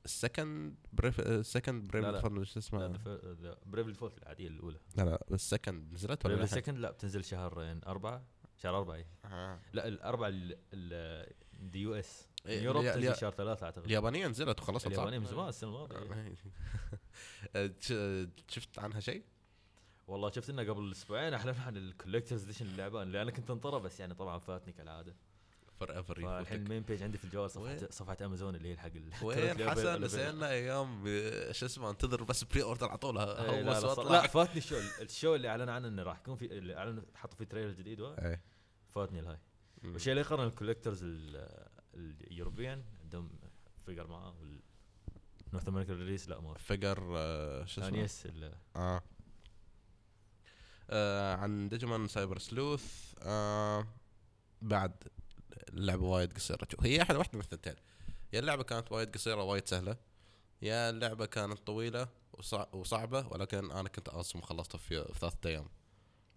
[0.06, 2.44] ال second Brave ال second Brave لا.
[2.44, 3.00] شو اسمه
[3.66, 8.24] Bravely Default العادية الأولى لا لا ال second نزلت ولا Bravely لا بتنزل شهر أربعة
[8.58, 9.08] شهر أربعة إيه.
[9.26, 9.60] آه.
[9.74, 15.26] لا الأربعة ال the USA، Europe تنزل شهر ثلاثة أعتقد اليابانية نزلت وخلصت؟ اليابانية من
[15.26, 16.36] زمان السنة الماضية إيه.
[17.92, 19.24] آه، شفت عنها شيء؟
[20.08, 23.78] والله شفت انه قبل أسبوعين اعلنوا عن ال collectors edition اللعبة اللي أنا كنت انطره
[23.78, 25.16] بس يعني طبعا فاتني كالعادة
[25.80, 28.90] فور ايفر فالحين المين بيج عندي في الجوال صفحه؟ صفحة امازون اللي هي حق
[29.24, 30.02] وين حسن.
[30.02, 34.58] نسينا أيام آه، شو اسمه انتظر بس بري اوردر عطولها إيه، لا, لا, لا فاتني
[34.58, 38.02] الشو الشو اللي أعلن عنه إنه راح يكون في اللي اعلنوا حطوا فيه تريلر جديد
[38.02, 38.42] إيه.
[38.96, 39.38] فاتني الهاي.
[39.84, 41.06] والشيء اللي يقارن الكوليكترز
[41.94, 43.30] اليوروبيان عندهم
[43.86, 44.36] فيجر معاه
[45.54, 46.64] نورث أمريكا ريليس لا ما في.
[46.64, 48.28] فيجر آه، شو اسمه؟ انيس
[48.76, 49.02] آه.
[50.90, 53.88] آه، عن Digimon Cyber Sleuth آه
[54.62, 55.04] بعد.
[55.70, 57.76] اللعبة وايد قصيرة هي احد واحدة من الثنتين.
[58.34, 59.98] يا اللعبة كانت وايد قصيرة وايد سهلة.
[60.62, 65.70] يا اللعبة كانت طويلة وصع- وصعبة ولكن أنا كنت أصلا خلصتها في في ثلاثة أيام.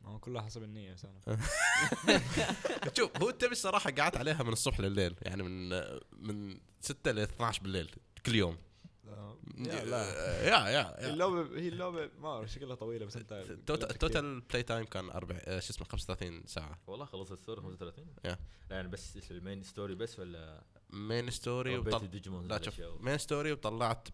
[0.01, 0.97] ما هو كلها حسب النية
[2.97, 5.69] شوف هو تبي الصراحه قعدت عليها من الصبح لليل يعني من
[6.13, 7.95] من 6 ل 12 بالليل
[8.27, 8.59] كل يوم.
[9.05, 9.37] لا.
[9.85, 10.03] لا.
[10.51, 11.11] yeah yeah yeah.
[11.11, 13.33] اللعبة هي اللعبة ما اعرف شكلها طويلة بس انت
[14.51, 16.79] play time كان أربع آه، شو اسمه 35 ساعة.
[16.87, 18.39] والله خلصت ال story 35 yeah.
[18.71, 22.05] لا يعني بس ال main story بس ولا؟ main story ربيت وطل...
[22.05, 24.09] الديجيمون لا شوف main story وطلعت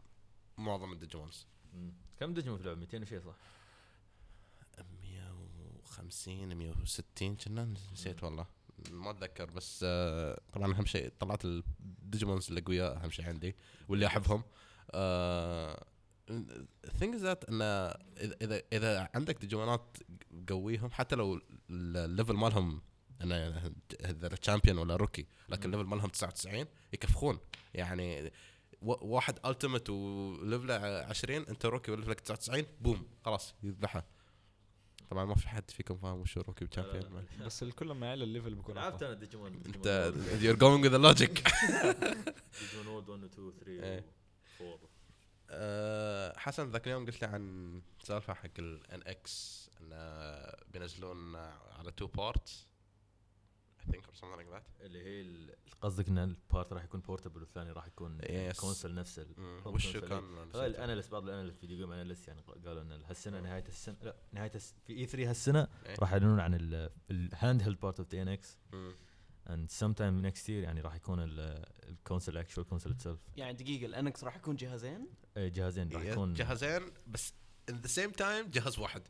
[0.58, 1.46] معظم ال Digimons
[2.20, 3.36] كم ديجيمون في اللعبة؟ 200 وشيء صح؟
[5.02, 8.46] 150 160 كنا نسيت والله.
[8.90, 13.56] ما أتذكر بس آه، طبعا أهم شيء طلعت ال Digimons الاقوياء أهم شيء عندي
[13.88, 14.42] واللي أحبهم.
[16.98, 17.64] thing that انه
[18.42, 19.96] اذا اذا عندك ديجيمونات
[20.48, 22.82] قويهم حتى لو ال level مالهم
[23.22, 23.72] انه
[24.04, 25.64] إذا champion ولا rookie لكن.
[25.74, 27.38] ال level مالهم 99 يكفخون.
[27.74, 28.32] يعني
[28.82, 30.74] و- واحد ultimate و level ه
[31.04, 34.04] 20 أنت rookie و level ك 99 boom خلاص يذبحها
[35.10, 38.29] طبعا ما في حد فيكم فاهم وشو rookie و champion بس الكل ما يعلى ال
[38.29, 39.08] level بيكون لعبت أقوى.
[39.12, 40.12] أنا ديجيمون أنت
[40.58, 41.42] going with the logic.
[42.60, 44.02] Digimon World 1 و 2 و 3
[44.60, 44.78] و 4
[45.50, 49.96] أه، حسن ذاك اليوم قلت لي عن سالفة حق ال NX انه
[50.72, 52.68] بينزلون على two parts
[53.80, 55.48] I think or something like that اللي هي
[55.80, 58.60] قصدك إن ال part راح يكون portable والثاني راح يكون Yes.
[58.60, 59.04] console
[59.66, 60.08] وشو console.
[60.08, 63.96] كان ال analyst بعض ال analyst video game analyst يعني قالوا إن هالسنة نهاية السنة
[64.02, 64.74] لا نهاية الس...
[64.86, 65.96] في E3 هالسنة إيه.
[66.00, 66.54] راح يعلنون عن
[67.10, 68.58] ال handheld part of the NX
[69.68, 71.18] sometime next year يعني راح يكون
[71.88, 75.06] ال console actual console itself يعني دقيقة ال NX راح يكون جهازين
[75.36, 77.34] جهازين راح يكون جهازين بس
[77.70, 79.02] in the same time جهاز واحد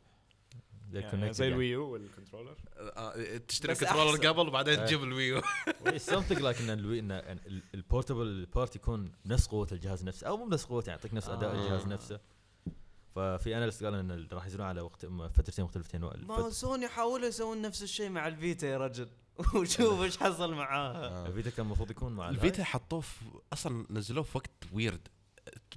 [0.93, 1.47] يعني زي.
[1.47, 4.27] ال Wii U وال controller آه، تشتري بس controller.
[4.27, 4.85] قبل وبعدين إيه.
[4.85, 5.41] تجيب ال Wii U
[6.11, 7.39] something like ان ال Wii ان
[7.73, 11.51] ال portable part يكون نفس قوة الجهاز نفسه أو مو نفس قوته يعطيك نفس أداء
[11.51, 11.53] آه.
[11.53, 12.19] الجهاز نفسه
[13.15, 17.83] ففي analyst قال إن راح ينزلون على وقت فترتين مختلفتين ما سوني حاولوا يسوون نفس
[17.83, 19.09] الشيء مع ال Vita يا رجل
[19.55, 21.07] وشوف إيش حصل معاها.
[21.07, 21.27] آه.
[21.27, 25.07] ال Vita كان المفروض يكون مع ال Vita حطوه في أصلا نزلوه في وقت weird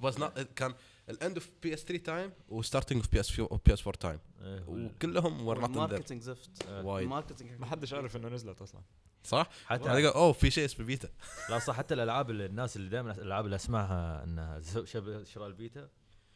[0.01, 0.73] was not كان
[1.09, 5.47] ال end of PS 3 time و starting of PS PS 4 time إيه، وكلهم
[5.47, 6.65] were not ان marketing زفت.
[6.67, 6.85] آه.
[6.85, 7.07] وايد.
[7.07, 8.81] marketing ما حدش عارف إنه نزلت أصلا.
[9.23, 11.09] صح؟ حتى أوه في شيء اسمه Vita
[11.49, 15.55] لا صح حتى الألعاب اللي الناس اللي دائما الألعاب اللي أسمعها إنها شبه شراء ال
[15.55, 15.89] Vita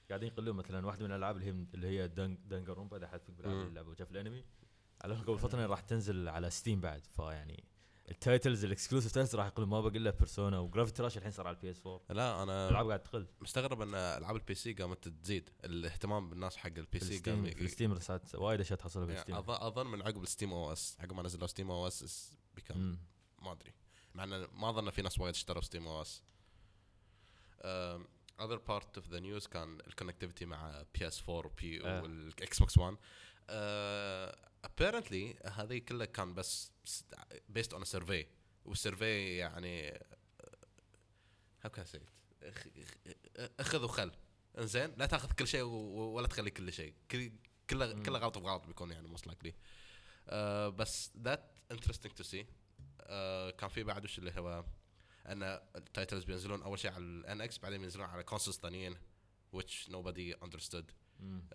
[0.10, 3.36] قاعدين يقولون مثلا واحدة من الألعاب اللي هي اللي هي Dang Danganronpa إذا حد فيك
[3.36, 3.68] بيلعب.
[3.68, 4.44] اللعبه وشاف الأنمي؟
[5.02, 7.64] على قبل فترة راح تنزل على Steam بعد فيعني
[8.12, 11.32] ال titles ال exclusive titles راح يقولون ما باقي إلا Persona و Gravity Rush الحين
[11.32, 13.28] صار على ال PS 4 لا أنا الألعاب قاعد تقل.
[13.42, 17.67] مستغرب إن ألعاب ال PC قامت تزيد الاهتمام بالناس حق ال PC قام في ال
[17.67, 20.98] Steam رسالت وايد أشياء تحصلها يعني بال Steam أظن, أظن من عقب ال Steam OS
[21.00, 22.98] عقب ما نزلوا Steam OS بيكم.
[23.42, 23.74] ما أدري.
[24.16, 26.24] مع إن ما أظن في ناس وايد اشتروا Steam OS
[28.40, 32.29] Other part of the news كان ال connectivity مع PS 4 و PC.
[32.29, 32.98] وال Xbox 1
[34.64, 36.72] apparently هذه كلها كان بس
[37.50, 38.26] based on survey
[38.66, 39.90] وال survey يعني
[41.64, 42.02] how كان set
[43.60, 44.12] اخذ وخل
[44.58, 46.94] إنزين لا تاخذ كل شيء ولا تخلي كل شيء.
[47.12, 47.32] كل-
[47.70, 48.04] كله.
[48.04, 49.54] كله غلط بغلط بيكون يعني most likely
[50.70, 52.46] بس that's interesting to see
[53.58, 54.66] كان في بعد وش اللي هو
[55.26, 55.44] أن
[55.76, 58.96] ال titles بينزلون أول شيء على ال NX بعدين بينزلون على consoles ثانيين
[59.56, 60.84] which nobody understood.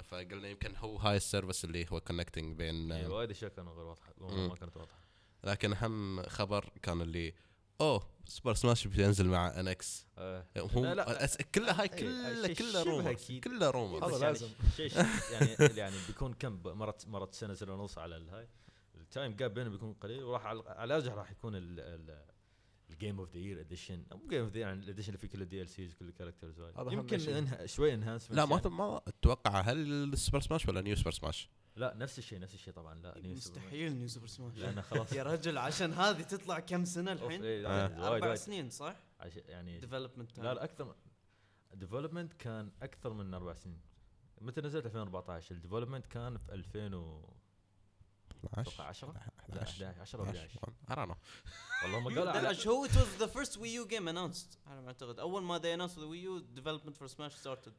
[0.04, 3.84] فقلنا يمكن هو هاي ال service اللي هو connecting بين إيه، وايد اشياء كانوا غير
[3.86, 4.12] واضحة.
[4.20, 4.98] ما كانت واضحة
[5.44, 7.34] لكن أهم خبر كان اللي
[7.80, 10.46] أوه Super Smash بينزل مع NX آه.
[10.58, 11.26] هو لا، لا.
[11.26, 13.14] أس- كلها هاي إيه، كلها كلها rumor.
[13.44, 14.48] كلها rumor هذا يعني لازم.
[14.76, 14.92] شيء
[15.32, 15.48] يعني
[15.80, 18.48] يعني بيكون كم مرت مرت سنة سنه ونص على الهاي
[18.94, 21.52] ال time gap بينهم بيكون قليل وراح على على الارجح راح يكون
[22.92, 25.28] ال game of the year edition مو game of the يعني ال edition اللي فيه
[25.28, 26.60] كل ال DLCs كل ال characters
[26.92, 27.20] يمكن.
[27.20, 29.60] إنها شوي enhancement لا ما ما أتوقع.
[29.60, 29.78] هل
[30.12, 32.94] ال Super Smash ولا new Super Smash؟ لا نفس الشيء نفس الشيء طبعا.
[32.94, 35.12] لا new Super مستحيل new Super Smash لأنه خلاص.
[35.18, 38.08] يا رجل عشان هذه تطلع كم سنة الحين؟ إيه، آه.
[38.14, 40.94] أربع سنين صح؟ عش- يعني development لا لا أكثر
[41.74, 43.80] development كان أكثر من أربع سنين.
[44.40, 47.34] متى نزلت؟ 2014 ال development كان في 2000 و
[48.46, 50.48] 12 10 لا 11 10 أو 11
[50.88, 51.16] I don't know.
[51.82, 54.56] والله هم قالوا هو it was the first Wii U game announced.
[54.66, 57.72] على ما اعتقد اول ما they announced the Wii U development for Smash started.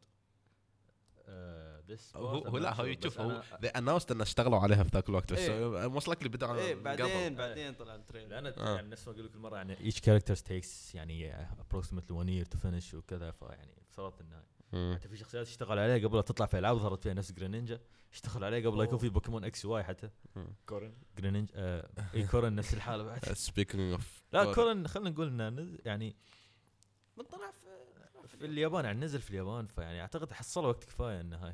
[1.28, 5.10] آه، this هو هو لا هو بس هو they announced انه اشتغلوا عليها في ذاك
[5.10, 5.50] الوقت بس.
[5.92, 6.84] Most likely بدأوا إيه قبل.
[6.84, 8.28] بعدين بعدين طلع ال trailer.
[8.28, 8.76] لأن آه.
[8.76, 12.46] يعني نفس ما أقول لك كل مرة يعني each character takes يعني approximately one year
[12.56, 14.44] to finish وكذا فيعني صارت انه.
[14.74, 17.80] حتى في شخصيات اشتغل عليها قبل لا تطلع في ألعاب ظهرت فيها نفس Greninja.
[18.14, 20.10] اشتغل عليها قبل لا يكون في Pokémon X Y حتى.
[20.66, 20.94] Corrin.
[21.18, 23.20] Greninja آه إي Corrin نفس الحالة بعد.
[23.34, 24.88] Speaking of لا Corrin.
[24.88, 26.16] خلينا نقول إنه يعني
[27.18, 27.84] من طلع في
[28.28, 31.54] في اليابان يعني نزل في اليابان فيعني أعتقد حصلوا وقت كفاية إنه هاي.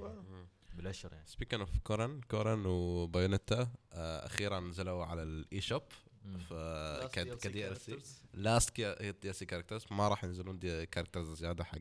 [0.74, 1.26] بالأشهر يعني.
[1.28, 5.82] Speaking of Corrin Corrin و Bayonetta آه، أخيرا نزلوا على ال eShop
[6.26, 7.98] DLC ك DLC.
[8.34, 11.78] Last DLC characters ما راح ينزلون DLC characters زيادة حق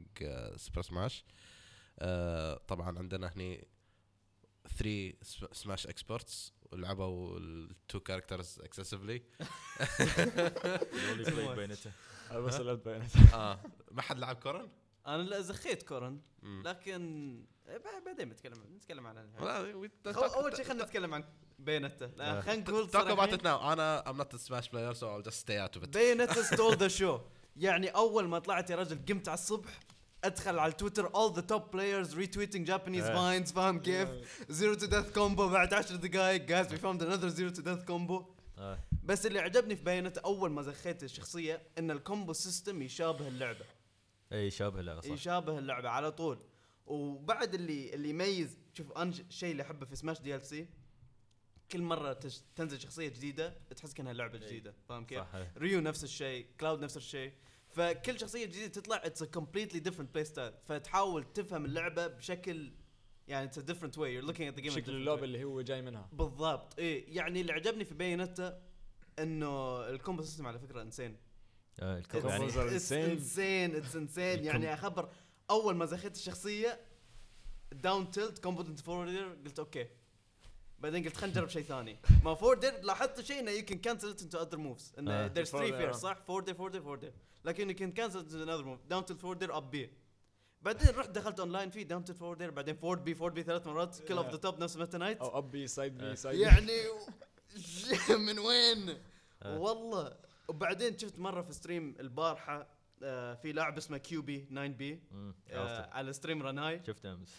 [0.57, 1.25] Super Smash
[2.69, 3.67] طبعا عندنا هني
[4.77, 5.13] 3
[5.53, 9.23] Smash experts ولعبوا ال two characters excessively
[12.33, 13.61] بس لعبت Bayonetta آه.
[13.91, 14.69] ما حد لعب Corrin؟
[15.15, 16.21] أنا لا زخيت Corrin.
[16.43, 17.35] لكن
[17.67, 19.17] بعد- بعدين بنتكلم نتكلم عن
[20.07, 21.25] أول شيء خلينا نتكلم عن
[21.59, 22.41] Bayonetta.
[22.43, 23.47] خلينا نقول talk about it now.
[23.47, 25.89] أنا not a smash player so I'll just stay out of it.
[25.89, 27.21] Bayonetta stole the show
[27.57, 29.81] يعني أول ما طلعت يا رجل قمت على الصبح
[30.25, 34.09] أدخل على ال Twitter all the top players retweeting Japanese vines فاهم كيف؟
[34.49, 38.25] zero to death combo بعد 10 دقائق guys we found another zero to death combo
[38.59, 38.79] آه.
[39.05, 43.65] بس اللي عجبني في Bayonetta أول ما زخيت الشخصية إن ال combo system يشابه اللعبة.
[44.33, 45.11] إي شابه اللعبة صح.
[45.11, 46.39] يشابه اللعبة على طول.
[46.87, 50.69] وبعد اللي اللي يميز شوف أنا الشيء اللي أحبه في Smash DLC
[51.73, 54.39] كل مرة تش تنزل شخصية جديدة تحس كأنها لعبة.
[54.39, 55.53] جديدة فاهم كيف؟ صح إيه.
[55.57, 57.33] Ryu نفس الشيء Cloud نفس الشيء.
[57.69, 62.73] فكل شخصية جديدة تطلع it's completely different play style فتحاول تفهم اللعبة بشكل
[63.29, 66.09] يعني it's different way you're looking at the game شكل اللعبة اللي هو جاي منها.
[66.13, 68.63] بالضبط إيه يعني اللي عجبني في Bayonetta
[69.19, 71.17] إنه ال combo system على فكرة insane
[71.83, 72.93] it's.
[72.93, 75.09] insane It's insane يعني أخبر
[75.51, 76.81] أول ما زخيت الشخصية
[77.73, 79.87] down tilt combo into forward air قلت أوكي.
[80.79, 81.97] بعدين قلت خلينا نجرب شيء ثاني.
[82.25, 85.27] ما forward air لاحظت شيء إنه you can cancel into other moves إنه.
[85.27, 85.93] there's 3 Forward، fair.
[85.93, 87.13] صح forward air forward air forward air
[87.45, 89.91] لكن you can cancel into another move down tilt forward air up B
[90.63, 93.67] بعدين رحت دخلت اونلاين في down tilt forward air بعدين forward B forward B ثلاث
[93.67, 95.99] مرات kill off the top نفس Meta Knight أو up B side.
[95.99, 96.73] B side يعني
[98.27, 98.99] من وين؟
[99.43, 99.59] آه.
[99.59, 100.17] والله.
[100.49, 104.39] وبعدين شفت مرة في stream البارحة آه، في لاعب اسمه كيو بي.
[104.41, 105.03] 9 بي
[105.51, 105.91] آه،.
[105.93, 106.83] على stream رناي.
[106.87, 107.35] شفته أمس.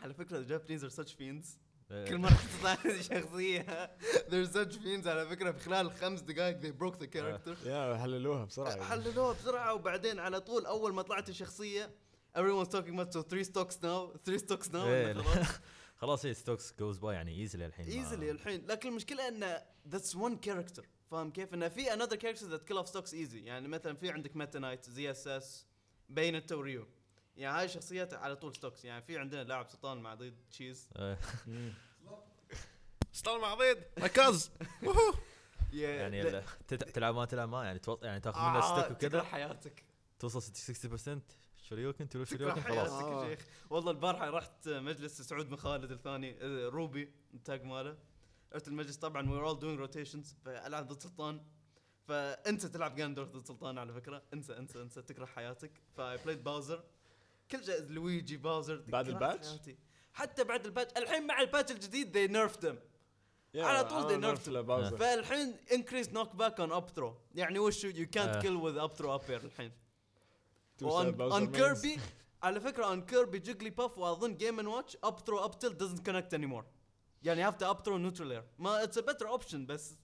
[0.00, 1.46] على فكرة are such fiends.
[1.90, 3.96] آه، كل مرة تطلع شخصية.
[4.02, 5.50] They're such fiends على فكرة.
[5.52, 7.66] في خلال خمس دقائق they broke the character.
[7.66, 8.70] يا حللوها بسرعة.
[8.70, 8.84] يعني.
[8.84, 9.74] حللوها بسرعة.
[9.74, 11.90] وبعدين على طول أول ما طلعت الشخصية
[12.38, 14.12] everyone's talking about so three stocks now.
[14.28, 14.76] Three stocks now.
[14.76, 15.14] إيه،
[15.96, 16.26] خلاص.
[16.26, 17.86] هي stocks goes by يعني easily الحين.
[17.86, 18.66] easily الحين.
[18.66, 20.84] لكن المشكلة إنه that's one character.
[21.12, 23.34] فاهم كيف؟ إنه في another character that kill off stocks easy.
[23.34, 25.66] يعني مثلا في عندك ميتا نايت ZSS
[26.08, 26.86] بايونيتا وريو
[27.36, 31.18] يعني هاي الشخصيات على طول stocks يعني في عندنا لاعب سلطان مع ضد تشيز آه،
[33.12, 33.78] ستار مع ضيد.
[33.98, 34.50] ركاز
[35.72, 38.04] يعني تلعب ما تلعب ما يعني توط...
[38.04, 39.84] يعني تاخذ منه آه، stock تكره وكذا حياتك.
[40.18, 41.18] توصل 60%
[41.62, 42.90] شريوكن تلو شريوكن خلاص.
[42.90, 43.24] حياتك آه.
[43.24, 43.46] يا شيخ.
[43.70, 47.96] والله البارحة رحت مجلس سعود بن خالد الثاني آه، روبي التاج ماله.
[48.54, 51.40] رحت المجلس طبعا we're all doing rotations فالعب ضد سلطان.
[52.08, 54.22] فأنت تلعب جاندورف ضد سلطان على فكرة.
[54.34, 55.82] انسى انسى انسى تكره حياتك.
[55.96, 56.84] ف I played باوزر
[57.50, 59.78] كل شيء لويجي باوزر بعد ال patch؟ حياتي.
[60.12, 62.76] حتى بعد ال patch الحين مع ال patch الجديد them.
[63.54, 64.96] يا على طول nerfed لباوزر.
[64.96, 68.40] فالحين increase knock back on up throw يعني وش you can't آه.
[68.40, 69.72] kill with up throw up air الحين
[70.82, 71.56] mains.
[71.56, 72.00] كيربي
[72.42, 76.00] على فكرة on كيربي جيجلي باف وأظن جيم ان واتش up throw up tilt doesn't
[76.00, 76.81] connect anymore.
[77.24, 79.96] يعني have to throw neutral air ما it's a better option بس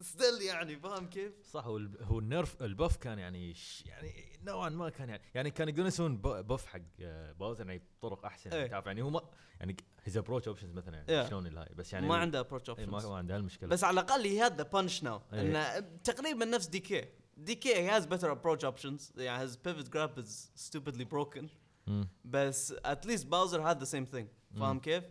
[0.00, 4.38] still يعني فاهم كيف؟ صح هو هو ال nerf ال buff كان يعني ش- يعني
[4.42, 8.50] نوعا ما كان يعني يعني كان يقدرون يسوون buff حق آه، باوزر يعني بطرق أحسن
[8.50, 8.56] إيه.
[8.58, 9.20] يعني تعرف يعني هو ما
[9.60, 11.28] يعني his approach options مثلا يعني Yeah.
[11.30, 14.00] شلون الهاي بس يعني ما عنده approach إيه، ما options ما عنده هالمشكلة بس على
[14.00, 15.40] الأقل he had the punish now إيه.
[15.40, 17.04] إنه تقريبا نفس دي كي
[17.36, 21.44] دي كي he has better approach options يعني his pivot grab is stupidly broken
[21.86, 22.08] مم.
[22.24, 25.04] بس at least باوزر had the same thing فاهم كيف؟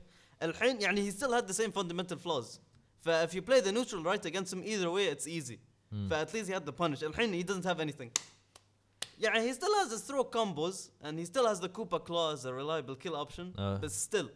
[0.43, 2.59] الحين يعني he still had the same fundamental flaws
[3.01, 5.58] ف if you play the neutral right against him either way it's easy
[5.91, 6.08] مم.
[6.09, 8.10] ف at least he had the punish الحين he doesn't have anything
[9.19, 12.45] يعني he still has his throw combos and he still has the Koopa Claw as
[12.45, 13.82] a reliable kill option آه.
[13.82, 14.27] but still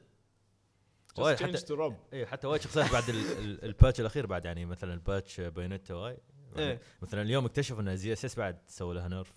[1.18, 1.94] وايد حتى to Rob.
[2.14, 5.42] اي حتى وايد شخصيات بعد ال- ال- ال patch الاخير بعد يعني مثلا ال patch
[5.42, 6.18] بايونيتا واي
[6.58, 6.82] إيه.
[7.02, 9.34] مثلا اليوم اكتشف ان ZSS بعد سووا لها nerf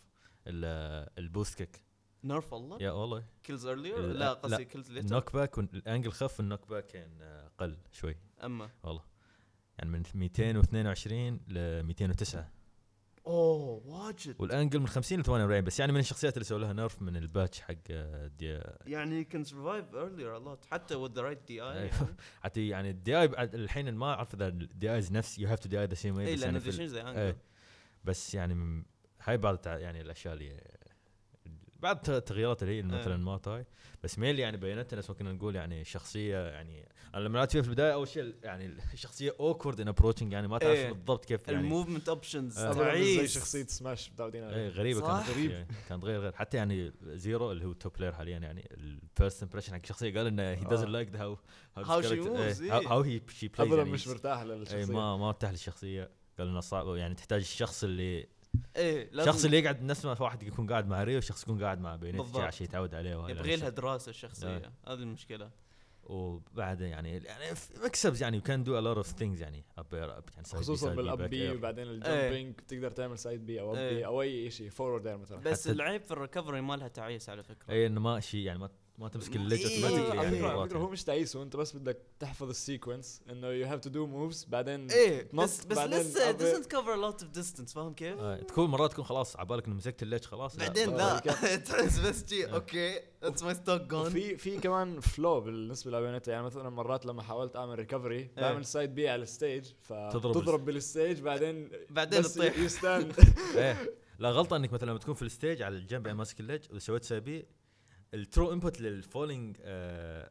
[0.46, 1.84] ال- ال boost kick
[2.26, 3.24] nerf والله يا والله.
[3.48, 4.98] Earlier ال- لا قصدي kills later.
[4.98, 8.16] ال knock back وال angle خف ال knock back كان آه، قل شوي.
[8.44, 8.70] أما.
[8.83, 9.02] والله.
[9.78, 12.50] يعني من 222 ل 209
[13.26, 14.37] أوه واجد.
[14.38, 17.24] والانجل من 50 ل 48 بس يعني من الشخصيات اللي سووا لها nerf من ال
[17.24, 21.50] patch حق آه، دي يعني he can survive earlier a lot حتى the right DI
[21.50, 21.74] أيوه.
[21.74, 21.90] يعني.
[22.44, 25.58] حتى يعني ال DI بعد الحين ما أعرف إذا ال DI is نفس you have
[25.58, 26.42] to DI the same way بس
[26.94, 27.37] يعني
[28.04, 28.85] بس يعني
[29.22, 30.61] هاي بعض يعني الأشياء اللي
[31.82, 33.20] بعض الت- التغييرات اللي هي مثلا إيه.
[33.20, 33.66] ما تاي
[34.02, 37.62] بس ميل يعني بينت نفس ما كنا نقول يعني شخصية يعني أنا لما لعبت فيها
[37.62, 40.92] في البداية أول شيء يعني الشخصيه awkward in approaching يعني ما تعرف إيه.
[40.92, 42.94] بالضبط كيف يعني ال movement options آه.
[42.94, 45.00] زي شخصية سماش متعودين إيه غريبة.
[45.00, 48.82] كانت غريب كانت غير غير حتى يعني زيرو اللي هو top player حاليا يعني ال
[48.82, 50.64] first impression حق الشخصيه قال إنه هي.
[50.64, 51.38] doesn't like how
[51.78, 51.84] إيه.
[52.74, 56.96] how he she plays ابدا مش مرتاح للشخصية ما ما ارتاح للشخصية قال إنه صعب
[56.96, 58.26] يعني تحتاج الشخص اللي
[58.76, 61.96] إيه الشخص اللي يقعد نفس ما واحد يكون قاعد مع ريو وشخص يكون قاعد مع
[61.96, 62.42] بايونيتا بالضبط.
[62.42, 63.68] عشان يتعود عليه يبغي لها.
[63.68, 64.72] دراسة الشخصية.
[64.86, 65.50] هذه المشكلة
[66.04, 67.44] وبعد يعني يعني
[67.84, 71.22] مكسبز يعني can do a lot of things يعني up up يعني خصوصا بال up
[71.22, 71.50] B.
[71.50, 71.94] وبعدين إيه.
[71.94, 73.94] ال jumping بتقدر تعمل side B أو up إيه.
[73.94, 77.72] B أو أي شيء forward مثلا بس العيب في ال recovery مالها تعيس على فكرة
[77.72, 80.48] اي إنه ما شيء يعني ما ما تمسك ال ledge إيه، automatically على يعني فكرة
[80.48, 80.88] على فكرة هو.
[80.90, 84.44] مش تعيس هو أنت بس بدك تحفظ ال sequence إنه you have to do moves
[84.44, 88.36] بعدين إيه بس بس بعدين لسه doesn't cover a lot of distance فاهم كيف؟ آه،
[88.36, 90.58] تكون مرات تكون خلاص عبالك إنه مسكت الليج خلاص.
[90.58, 91.18] لا، بعدين لا.
[91.56, 92.44] تحس بس جي.
[92.52, 97.22] أوكي that's my stock gone وفي في كمان flaw بالنسبة لبايونيتا يعني مثلا مرات لما
[97.22, 102.22] حاولت أعمل recovery بعمل side B على ال stage تضرب فتضرب بال stage بعدين بعدين
[102.22, 102.58] تطيح.
[102.58, 103.12] يستان
[103.56, 103.94] إيه.
[104.18, 107.04] لا غلطة إنك مثلا لما تكون في الستيج على الجنب يعني ماسك الليج واذا سويت
[107.04, 107.46] سايبي
[108.14, 110.30] الترو انبوت للفولينج آه،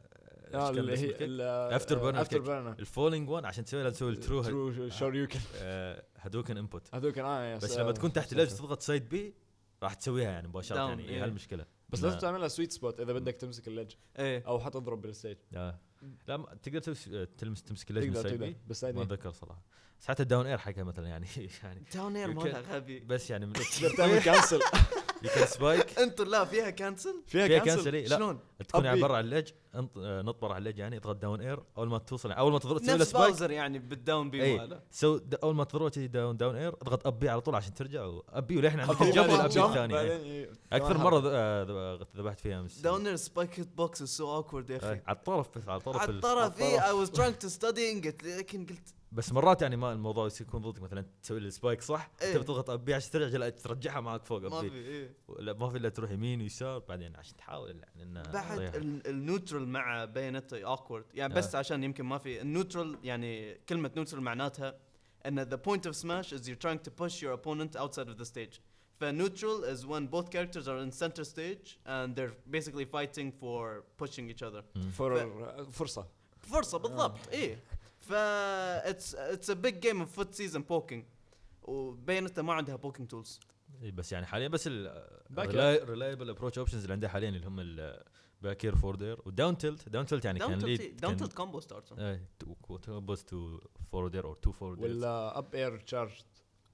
[0.54, 2.40] اللي هي After burner افتر.
[2.40, 5.40] بيرنر الفولينج 1 عشان تسوي لها تسوي الترو ترو شوريوكن
[6.18, 9.34] هدوكن انبوت هذول كان آه بس آه، لما تكون تحت الليج تضغط سايد بي
[9.84, 11.10] راح تسويها يعني مباشرة يعني إيه.
[11.10, 11.66] هي هالمشكلة.
[11.90, 14.44] بس إنه- لازم تعملها سويت سبوت إذا بدك تمسك الليج إيه.
[14.48, 15.80] أو حتضرب بالستيج آه.
[16.28, 18.30] لا ما تقدر تسوي تلمس تمسك الليج من تقدر.
[18.30, 19.64] سايد تقدر بي بالسايد ما أتذكر صراحة.
[20.00, 21.28] بس حتى ال down air حقها مثلا يعني
[21.64, 23.00] يعني down air مالها غبي.
[23.00, 24.60] بس يعني تقدر تعمل cancel
[25.24, 28.16] you can spike أنتوا لا فيها cancel فيها فيها cancel إيه، لا.
[28.16, 29.02] شلون؟ تكون يعني أبي.
[29.08, 31.88] برا على الليج انط- آه، نط برا على ال ledge يعني اضغط down air أول
[31.90, 34.58] ما توصل أول ما تضرب تسوي له نفس spike باوزر يعني بال down B إيه.
[34.58, 37.56] ماله سو د- أول ما تضرب تجي down down air اضغط up B على طول
[37.56, 40.50] عشان ترجع واب بي وللحين عندك الجمب والاب jump، الثاني.
[40.74, 41.64] أكثر مرة آه،
[41.98, 44.88] ذ- ذبحت فيها مس down air spike hit box so awkward يا أخي.
[45.08, 46.86] على الطرف بس على الطرف على ال- الطرف على إي.
[46.86, 50.82] I was trying to ستدينج لكن قلت بس مرات يعني ما الموضوع يصير يكون ضدك
[50.82, 52.34] مثلا تسوي ال spike صح؟ إيه.
[52.34, 55.14] تبي تضغط up B عشان ترجع لا ترجعها معك فوق ما up في إيه.
[55.40, 59.68] لا ما في إلا تروح يمين ويسار بعدين عشان تحاول يعني انه بعد ال neutral
[59.68, 61.60] مع بايونيتا awkward يعني بس آه.
[61.60, 64.76] عشان يمكن ما في ال neutral يعني كلمة neutral معناتها
[65.26, 68.26] إن the point of smash is you're trying to push your opponent outside of the
[68.26, 68.62] stage.
[69.00, 73.84] ف neutral is when both characters are in center stage and they're basically fighting for
[73.98, 74.64] pushing each other.
[74.92, 76.08] فور فرصة.
[76.42, 77.60] فرصة بالضبط إيه.
[78.10, 78.14] ف
[78.92, 81.04] it's it's a big game of footsies and poking.
[81.62, 83.40] وبايونيتا ما عندها poking tools.
[83.82, 84.64] إيه بس يعني حاليا بس.
[84.68, 89.32] ال reliable approach options اللي عندها حاليا اللي هم ال back air forward air و
[89.32, 92.28] down tilt down tilt يعني can lead down tilt combo starter إيه
[92.88, 93.60] goes to
[93.92, 96.12] forward air or to forward air ولا up air charge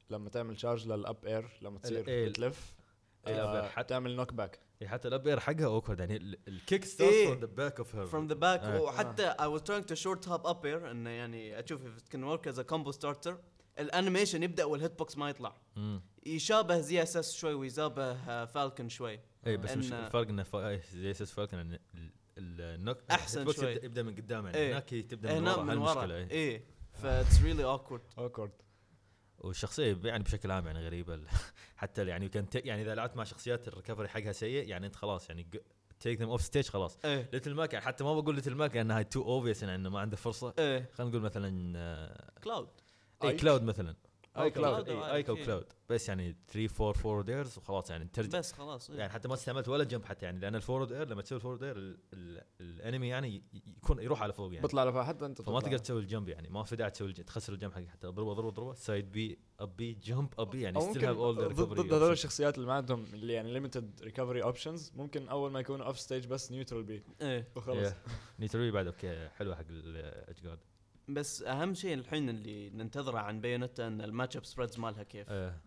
[0.10, 2.34] لما تعمل charge لل up air لما تصير إيه،
[3.28, 6.16] إيه، حتى- تعمل knock back إيه، حتى ال up air حقها awkward يعني
[6.48, 7.26] ال kick starts إيه.
[7.28, 8.64] from the back of her from the back.
[8.64, 8.82] آه.
[8.82, 11.82] وحتى I was trying to short hop up air انه يعني أشوف
[12.16, 13.34] work as a combo starter.
[13.80, 15.56] ال animation يبدأ وال hit box ما يطلع.
[16.26, 19.12] يشابه ZSS شوي ويشابه فالكون شوي.
[19.14, 22.98] اي إيه، بس مش الفرق انه إيه، ZSS فالكن إن ال- ال knock
[23.36, 23.72] box شوي.
[23.72, 24.72] يبدا, يبدأ من قدام يعني إيه.
[24.74, 25.92] هناك هي تبدأ من هنا ورا من ورا.
[25.92, 26.30] هالمشكله إيه.
[26.32, 26.64] إيه.
[26.94, 28.52] that's really awkward awkward
[29.46, 31.20] والشخصيه يعني بشكل عام يعني غريبة
[31.78, 35.30] حتى يعني كان يعني إذا لعبت مع شخصيات ال recovery حقها سيء يعني أنت خلاص
[35.30, 35.48] يعني
[36.00, 36.98] take them off stage خلاص.
[37.06, 37.30] إيه.
[37.34, 40.18] ليتل ماك يعني حتى ما بقول ليتل ماك لأنها too obvious يعني إنه ما عنده
[40.18, 40.54] فرصة.
[40.60, 40.90] إيه.
[40.94, 42.70] خلينا نقول مثلا آه، كلاود
[43.24, 43.34] اي.
[43.34, 43.96] كلاود مثلا.
[44.38, 44.90] أي كلاود.
[44.90, 48.40] إي كلاود بس يعني 3 4 forward airs وخلاص يعني ترجع.
[48.40, 48.90] بس خلاص.
[48.90, 51.39] يعني حتى ما استعملت ولا jump حتى يعني لأن ال forward air لما تسوي ال
[51.39, 53.44] forward air ال- ال- ال enemy يعني
[53.78, 54.64] يكون يروح على فوق يعني.
[54.68, 55.60] بطلع لفوق حتى أنت فما.
[55.60, 58.08] تقدر تسوي ال jump يعني ما في داعي تسوي تخسر ال jump حقك حتى.
[58.08, 61.94] ضربة ضربة ضربة side B up B jump up B يعني still have all ضد
[61.94, 66.00] هذول الشخصيات اللي ما عندهم اللي يعني limited recovery options ممكن أول ما يكونوا off
[66.00, 67.48] stage بس neutral B إيه.
[67.56, 67.94] وخلص
[68.40, 70.60] neutral B بعد okay حلوة حق ال edge guard
[71.08, 75.26] بس أهم شيء الحين اللي ننتظره عن بايونيتا إن ال matchup spreads مالها كيف.
[75.30, 75.60] آه،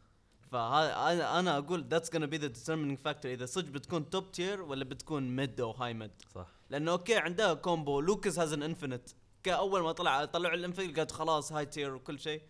[0.51, 4.63] فهذا أنا أنا أقول that's gonna be the determining factor إذا صدق بتكون top tier
[4.63, 6.49] ولا بتكون mid أو high mid صح.
[6.71, 9.11] لأنه okay عندها combo لوكاس has an infinite
[9.43, 12.43] كأول ما طلع طلعوا ال infinite قالت خلاص high tier وكل شيء.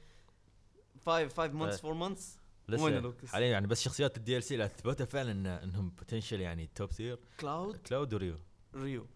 [1.06, 1.90] 5 5 months إيه.
[1.90, 6.40] 4 months لسه؟ حاليا يعني بس شخصيات ال DLC اللي أثبتها فعلا إن إنهم potential
[6.40, 8.36] يعني top tier كلاود كلاود وريو.
[8.74, 9.06] ريو.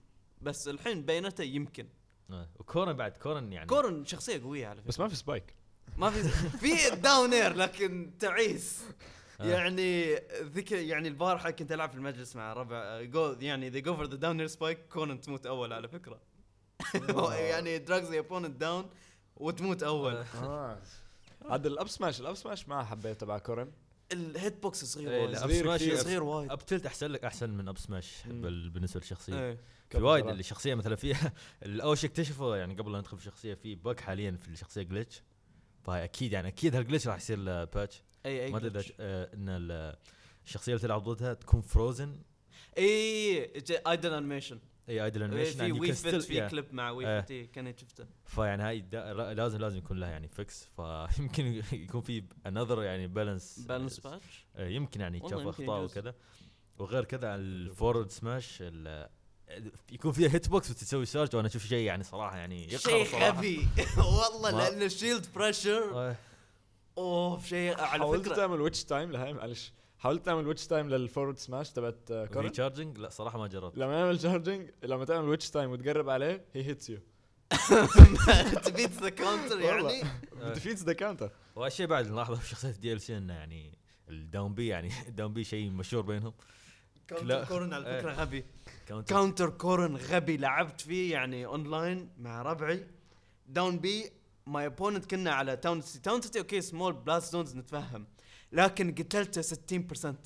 [0.42, 1.88] بس الحين بايونيتا يمكن.
[2.30, 3.66] وكورن بعد كورن يعني.
[3.66, 4.88] كورن شخصية قوية على فكرة.
[4.88, 5.54] بس ما في spike
[5.96, 6.22] ما في
[6.58, 8.84] في down air لكن تعيس.
[9.40, 9.44] آه.
[9.44, 14.06] يعني ذيك يعني البارحة كنت ألعب في المجلس مع ربع جو يعني they go for
[14.06, 16.20] the down air spike كورن تموت أول على فكرة.
[17.50, 18.90] يعني drags the opponent down
[19.36, 20.24] وتموت أول.
[20.42, 20.78] آه.
[21.44, 23.72] عاد ال up smash ال up smash ما حبيت تبع كورن.
[24.12, 25.96] ال hit box صغير إيه، وايد لا، صغير كثير.
[25.96, 28.42] صغير وايد up tilt احسن لك احسن من up smash مم.
[28.42, 29.58] بال- بالنسبة للشخصيه إيه
[29.90, 31.32] في وايد اللي شخصيه مثلا فيها
[31.62, 34.82] اللي اول شيء اكتشفوا يعني قبل لا ندخل في الشخصيه في bug حاليا في الشخصيه
[34.82, 35.22] glitch
[35.82, 38.90] فهي أكيد يعني أكيد هال glitch راح يصير له patch اي اي ما ادري glitch.
[39.00, 39.96] آه، ان ال-
[40.46, 42.16] الشخصيه اللي تلعب ضدها تكون frozen
[42.78, 43.52] in
[43.88, 44.58] idle animation
[44.88, 47.20] in idle animation في Wii Fit في كليب مع وي إيه.
[47.20, 48.06] فيت إيه، كان شفته.
[48.24, 48.84] فيعني هاي
[49.34, 50.68] لازم لازم يكون لها يعني fix
[51.16, 55.84] فيمكن يكون في another يعني balance balance patch يمكن يعني يمكن أخطاء.
[55.84, 56.14] وكذا
[56.78, 59.08] وغير كذا ال forward smash ال-
[59.92, 63.06] يكون فيها hit box وتسوي charge وأنا أشوف شيء يعني صراحة يعني شيء.
[63.16, 63.68] غبي
[63.98, 66.14] والله لأن ال shield pressure
[66.98, 68.36] oh شيء على حاولت فكرة.
[68.36, 69.72] تعمل Witch Time لهاي معلش.
[70.02, 73.78] حاولت تعمل Witch Time لل forward smash تبعت آه، كورن recharging لا صراحة ما جربت.
[73.78, 76.98] لما يعمل charging لما تعمل Witch Time وتقرب عليه he hits you
[78.64, 79.60] it beats the counter.
[79.60, 80.02] يعني؟
[80.54, 84.90] defeats the counter وهالشيء بعد نلاحظه في شخصية DLC انه يعني ال down B يعني
[85.08, 86.32] ال down B شيء مشهور بينهم.
[87.08, 87.44] counter.
[87.44, 88.16] كورن على فكرة إيه.
[88.16, 88.44] غبي.
[88.86, 92.86] counter counter كورن غبي لعبت فيه يعني اونلاين مع ربعي.
[93.46, 94.10] down B
[94.46, 98.06] my opponent كنا على Town and City Town and City okay small blast zones نتفهم.
[98.52, 100.16] لكن قتلته 60%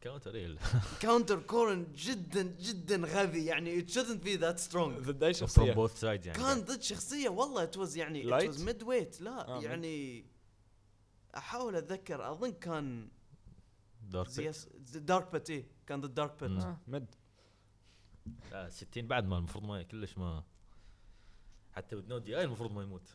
[0.00, 0.58] counter إيه
[1.00, 3.44] counter كورن جدا جدا غبي.
[3.44, 4.90] يعني it shouldn't be that strong.
[5.08, 5.72] ضد أي شخصية.
[5.72, 6.38] both sides يعني.
[6.38, 7.28] كان ضد شخصية.
[7.28, 10.24] والله it was يعني light؟ it was mid weight لا آه، يعني
[11.36, 12.32] أحاول أتذكر.
[12.32, 13.08] اظن كان
[14.02, 14.68] دارك بيت.
[14.96, 17.14] دارك بيت إيه كان ضد دارك بيت mid.
[18.52, 20.44] لا 60 بعد ما المفروض ما كلش ما
[21.72, 23.08] حتى with no DI المفروض ما يموت.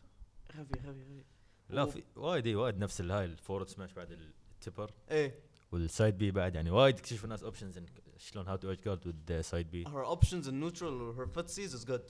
[0.56, 1.24] غبي غبي غبي.
[1.68, 4.18] لا في وايد إي، وايد نفس الهاي ال forward smash بعد
[4.56, 5.34] ال tipper إيه.
[5.72, 7.78] وال side B بعد يعني وايد اكتشفوا الناس options
[8.18, 11.74] شلون how to edge guard with side B her options in neutral or her footsies
[11.74, 12.02] is good.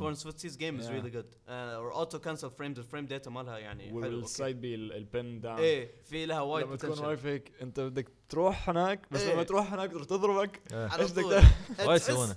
[0.00, 0.96] Corrin's footsies game is Yeah.
[0.96, 1.30] really good.
[1.48, 3.92] Uh, or auto cancel frames الفريم داتا مالها يعني.
[3.92, 7.00] والسايد بي ال- البن داون إيه في لها وايد لما تكون potential.
[7.00, 9.32] واقف هيك أنت بدك تروح هناك بس إيه.
[9.34, 10.60] لما تروح هناك تضربك.
[10.72, 11.42] إيش بدك؟
[11.86, 12.36] وايد يسوونه.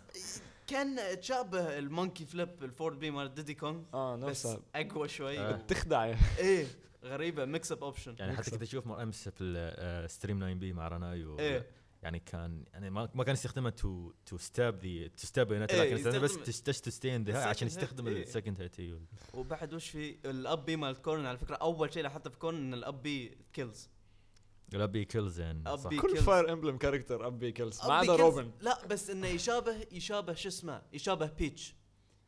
[0.68, 5.52] كان تشابه المونكي فليب الفورد بي مال ديدي كونغ آه بس نفسها أقوى شوي آه.
[5.52, 6.68] بتخدع إيه
[7.04, 8.52] غريبة ميكس اب اوبشن يعني حتى.
[8.52, 11.68] كنت أشوف مر أمس في الستريم 9 بي مع رناي و إيه.
[12.04, 15.60] يعني كان يعني ما ما كان يستخدمها تو تو ستاب ذا تو ستاب إيه،
[15.96, 18.24] لكن بس تش تو ذا عشان يستخدم إيه.
[18.24, 19.00] السكند هيت
[19.34, 22.74] وبعد وش في الاب بي مال كورن على فكرة أول شيء لاحظته في كورن إن
[22.74, 23.90] الاب بي كيلز
[24.74, 25.90] ال up B kills يعني up صح.
[25.90, 26.18] B kill.
[26.18, 30.34] Fire Emblem character up B kills ما أبي عدا روبن لا بس إنه يشابه يشابه
[30.34, 31.76] شو اسمه؟ يشابه بيتش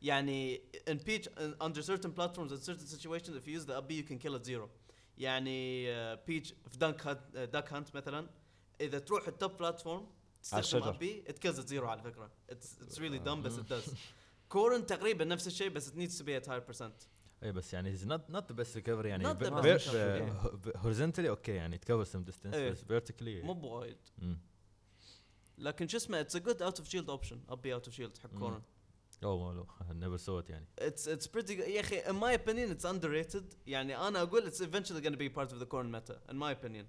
[0.02, 0.60] يعني
[0.90, 3.94] in Peach uh, under certain platforms and certain situations if you use the up B
[3.94, 4.68] you can kill at zero.
[5.18, 8.30] يعني بيتش في دانك هانت داك هانت مثلا
[8.80, 10.06] إذا تروح ال top platform
[10.42, 10.88] تستخدم الشجر.
[10.88, 12.30] up B it kills at zero على فكرة.
[12.52, 13.90] It's, it's really dumb بس it does.
[14.48, 17.08] كورن تقريبا نفس الشيء بس it needs to be at higher percent.
[17.42, 20.76] اي بس يعني he's not not the best recovery يعني Not the best recovery.
[20.76, 22.70] horizontally okay يعني تكفر some distance إيه.
[22.70, 23.96] بس vertically مو بوايد
[25.58, 28.18] لكن شو اسمه it's a good out of shield option اب بي out of shield
[28.22, 28.38] حق.
[28.38, 28.62] كورن
[29.24, 31.68] اوه نيفر سوت يعني It's it's pretty good.
[31.68, 35.28] يا أخي in my opinion it's underrated يعني أنا أقول it's eventually going to be
[35.38, 36.84] part of the core meta in my opinion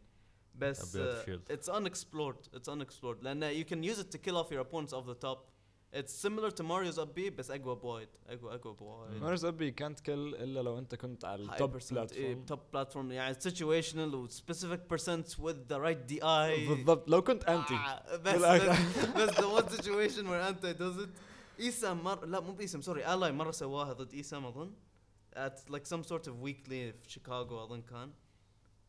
[0.55, 1.41] بس uh, shield.
[1.49, 5.05] it's unexplored it's unexplored لأن you can use it to kill off your opponents off
[5.05, 5.48] the top
[5.93, 8.09] it's similar to Mario's up B بس أقوى بوايد.
[8.27, 9.21] اقوى أقوى بوايد.
[9.21, 13.11] مارز ابي كانت كل إلا لو أنت كنت على التوب بلاتفورم top platform.
[13.11, 17.09] يعني situational و specific percents with the right DI بالضبط.
[17.09, 18.35] لو كنت انتي آه، بس.
[19.15, 21.09] بس, the one situation where anti does it.
[21.59, 24.73] ايسام مر لا مو باسم sorry Ally مرة سواها ضد ايسام أظن.
[25.35, 28.11] At like some sort of weekly في شيكاغو أظن كان.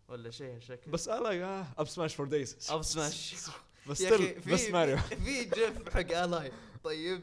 [0.08, 0.90] ولا شيء هالشكل.
[0.90, 3.34] بس آه up smash for days up smash
[3.90, 4.02] بس
[4.48, 6.52] بس ماريو في GIF حق Ally
[6.84, 7.20] طيب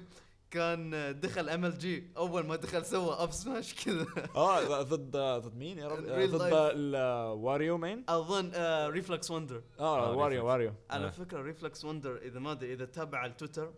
[0.52, 4.06] كان دخل MLG أول ما دخل سوى up smash كذا.
[4.36, 6.50] آه ضد ضد مين يا رب؟ آه، ضد.
[6.54, 8.52] الواريو مين أظن
[8.90, 10.46] ريفلكس وندر آه آه، واريو Reflex.
[10.46, 11.10] واريو على آه.
[11.10, 13.74] فكرة ريفلكس وندر إذا ما أدري إذا تابع التويتر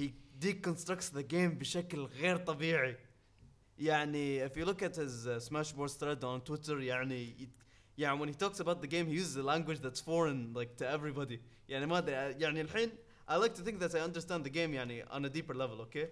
[0.00, 0.02] he
[0.44, 2.96] deconstructs the game بشكل غير طبيعي.
[3.78, 5.94] يعني if you look at his uh, Smash Bros.
[5.94, 7.48] thread on Twitter يعني
[7.93, 10.75] it- يعني when he talks about the game he uses a language that's foreign like
[10.77, 12.91] to everybody يعني ما ادري يعني الحين
[13.29, 16.07] I like to think that I understand the game يعني on a deeper level okay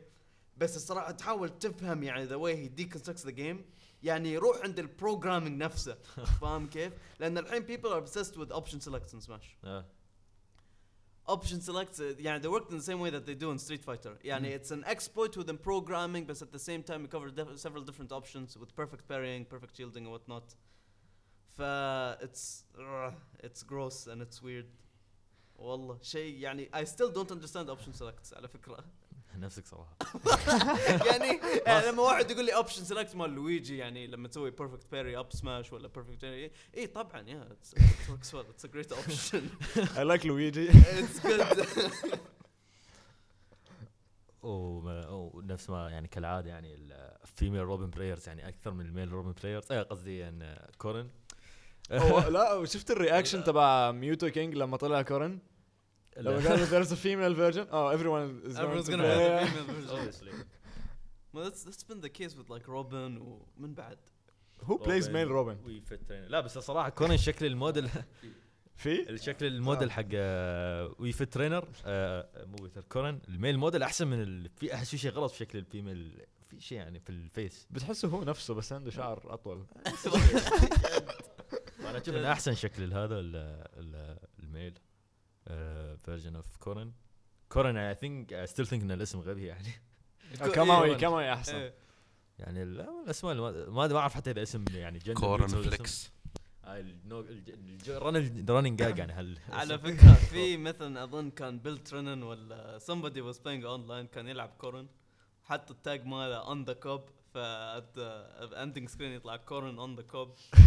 [0.57, 3.57] بس الصراحه تحاول تفهم يعني the way he deconstructs the game
[4.03, 5.97] يعني روح عند البروجرامينج نفسه
[6.41, 9.85] فاهم كيف؟ لان الحين people are obsessed with option selects in Smash آه.
[11.27, 13.83] option selects uh, يعني they worked in the same way that they do in Street
[13.83, 17.57] Fighter يعني it's an exploit within programming but at the same time you cover def-
[17.59, 20.55] several different options with perfect parrying perfect shielding and whatnot
[21.56, 23.12] ف uh,
[23.46, 24.66] it's gross and it's weird.
[25.56, 25.98] والله.
[26.02, 28.84] شيء يعني I still don't understand option selects على فكرة.
[29.36, 29.96] نفسك صراحة.
[31.10, 35.24] يعني, يعني لما واحد يقول لي option select مال لويجي يعني لما تسوي perfect parry
[35.24, 36.24] up smash ولا parry
[36.76, 37.48] اي طبعا
[38.08, 38.44] works well.
[38.56, 39.42] It's a great option.
[39.98, 41.56] I like لويجي good.
[44.42, 49.12] وما- ونفس ما يعني كالعادة يعني ال female Robin players يعني أكثر من ال male
[49.12, 51.08] Robin players اي قصدي ان كورن هو
[52.34, 55.38] لا شفت ال reaction تبع Mew2King لما طلع كورن؟
[56.16, 59.46] لما قال there's a female version oh everyone is going Everyone's to gonna have the
[59.46, 59.98] female version.
[59.98, 60.32] Obviously.
[61.32, 63.18] Well, that's that's been the case with like Robin
[63.58, 63.98] ومن بعد.
[64.66, 65.56] who plays male Robin.
[66.28, 67.88] لا بس الصراحه كورن شكل الموديل
[68.76, 71.68] في؟ الشكل الموديل حق آه، Wii Fit Trainer
[72.36, 74.50] مو Wii Fit كورن ال male model أحسن من ال...
[74.56, 76.20] في احس في شيء غلط في شكل ال female.
[76.50, 77.66] في شيء يعني في ال face.
[77.70, 79.66] بتحسه هو نفسه بس عنده شعر أطول.
[81.92, 83.36] أنا أشوف انه أحسن شكل هذا ال-
[83.76, 84.78] ال- ال male
[86.04, 86.92] version of Corrin
[87.48, 89.68] Corrin I think still think إن الاسم غبي يعني.
[90.54, 91.54] كماوي كماوي أحسن.
[91.56, 91.74] إيه.
[92.38, 96.12] يعني ال- الاسماء اللي ما ما أعرف حتى إذا اسم يعني gender Corrin flex
[97.88, 103.20] ال running gag يعني هل على فكرة في مثلا أظن كان بيل ترينن ولا somebody
[103.32, 104.86] was playing online كان يلعب كورن
[105.42, 107.38] حط ال tag ماله on the cup ف
[107.78, 110.58] at the ending screen يطلع كورن on the cup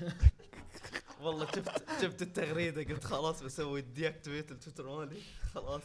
[1.22, 5.20] والله شفت شفت التغريدة قلت خلاص بسوي deactivate التويتر مالي.
[5.54, 5.82] خلاص.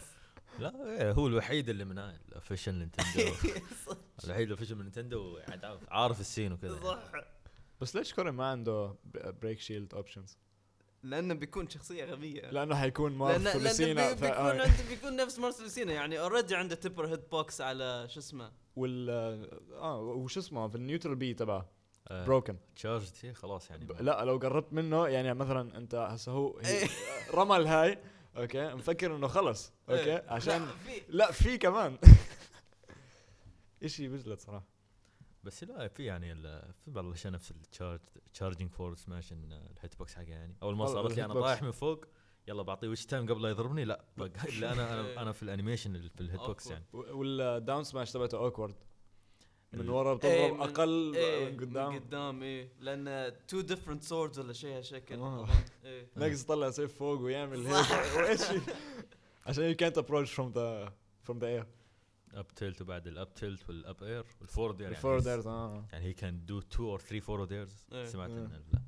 [0.59, 3.33] لا إيه، هو الوحيد اللي من ال official نينتندو
[4.23, 6.99] الوحيد ال official من نينتندو يعني عارف- السين وكذا صح.
[7.81, 8.95] بس ليش كورن ما عنده
[9.41, 10.37] break shield options
[11.03, 12.41] لأنه بيكون شخصية غبية.
[12.51, 13.11] لأنه حيكون
[13.53, 18.07] ف لوسينا بي- بيكون عنده بيكون نفس مارث لوسينا يعني already عنده tipper hitbox على
[18.09, 18.51] شو اسمه.
[18.75, 19.09] وال
[19.73, 21.57] آه وش اسمه؟ في ال neutral B تبعه.
[21.59, 21.69] آه،
[22.11, 23.85] broken charge شيء خلاص يعني.
[23.85, 26.87] ب- لا لو قربت منه يعني مثلا أنت هسه هو هي- إيه.
[27.35, 27.97] رمى الهاي
[28.37, 30.23] okay مفكر إنه خلص okay إيه.
[30.27, 30.67] عشان
[31.09, 31.97] لا، في كمان.
[33.83, 34.65] إشي بجلد صراحة.
[35.43, 36.35] بس لا في يعني
[36.85, 37.99] في بعض الأشياء نفس التشارج
[38.33, 40.55] تشارجنج فور سماش الهيت بوكس حقه يعني.
[40.63, 41.33] أول ما صارت لي أنا.
[41.33, 42.05] طايح من فوق
[42.47, 44.01] يلا بعطيه Witch Time قبل لا يضربني لا
[44.59, 46.71] لا أنا أنا أنا في ال animation في ال hitbox.
[46.71, 46.85] يعني.
[46.93, 48.75] وال down smash تبعته awkward
[49.73, 51.93] من ورا إيه، بتضرب من- أقل إيه، من قدام.
[51.93, 52.69] من قدام إيه.
[52.79, 55.15] لأن two different swords ولا شيء هالشكل.
[55.85, 56.07] إيه.
[56.15, 57.85] ناقص يطلع سيف فوق ويعمل هيك.
[58.17, 58.41] وإيش؟
[59.45, 60.89] عشان you can't approach from the
[61.29, 61.65] from the air.
[62.33, 65.85] اب تيلت وبعد الاب تيلت والاب اير والفورد يعني الفور ديرز آه.
[65.91, 68.05] يعني هي can do two or three forward airs إيه.
[68.05, 68.37] سمعت إيه.
[68.37, 68.79] ان ال-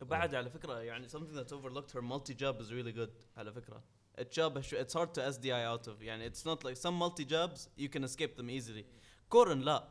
[0.00, 3.82] وبعد على فكرة يعني something that's overlooked her multi jab is really good على فكرة.
[4.30, 6.02] شو- it's hard to SDI out of.
[6.02, 8.84] يعني it's not like some multi jabs you can escape them easily.
[9.30, 9.88] كورن لا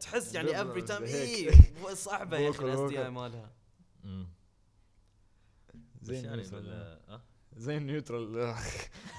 [0.00, 0.48] تحس يعني
[0.88, 1.48] time هيك.
[1.86, 3.50] إيه صعبة يا أخي ال SDI مالها
[4.04, 4.26] مم.
[6.02, 6.42] بس زي يعني
[7.08, 7.20] آه.
[7.56, 8.38] زي ال neutral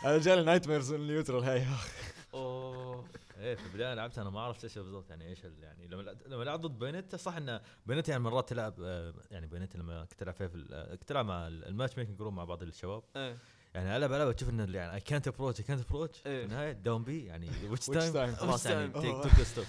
[0.05, 1.65] أنا جالي nightmares ال neutral هاي
[2.33, 3.05] أوه
[3.37, 6.43] إيه في البداية لعبت أنا ما عرفت إيش بالضبط يعني إيش ال- يعني لما لما
[6.43, 10.33] لعبت ضد بينتا صح إنه بينتا يعني مرات تلعب آه، يعني بينتا لما كنت العب
[10.35, 13.37] فيها في ال- آه، كنت العب مع ال- ال matchmaking group مع بعض الشباب إيه
[13.73, 16.43] يعني العب ألعب تشوف انه يعني اي كانت ابروتش اي كانت ابروتش في.
[16.43, 19.23] النهاية down B يعني Witch Time؟ خلاص يعني؟ tick.
[19.23, 19.65] tock stop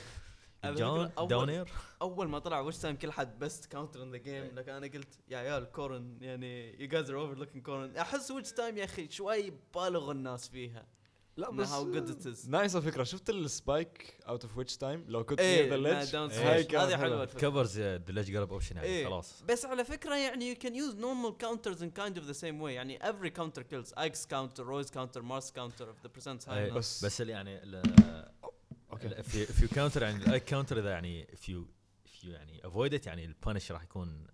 [0.65, 1.69] على down air
[2.03, 5.19] اول ما طلع Witch Time كل حد best counter in the game لكن أنا قلت
[5.29, 9.53] يا عيال كورن يعني you guys are overlooking Corrin أحس Witch Time يا أخي شوي
[9.75, 10.87] بالغ الناس فيها
[11.37, 12.49] لا بس how good it is.
[12.49, 16.53] nice الفكرة شفت ال spike out of Witch Time لو كنت إيه ledge down إيه.
[16.55, 17.25] هاي هذه حلوة.
[17.25, 19.05] covers the ledge grab option يعني إيه.
[19.07, 19.43] خلاص.
[19.43, 22.71] بس على فكرة يعني you can use normal counters in kind of the same way.
[22.71, 23.93] يعني every counter kills.
[23.93, 27.33] Ike's counter Roy's counter Marth's counter if the percent's high إيه، enough بس- بس اللي
[27.33, 27.61] يعني
[28.93, 29.23] أوكي.
[29.23, 31.65] في في كاونتر يعني الاي كاونتر اذا يعني if you
[32.09, 34.27] if you يعني افويد يعني البانش راح يكون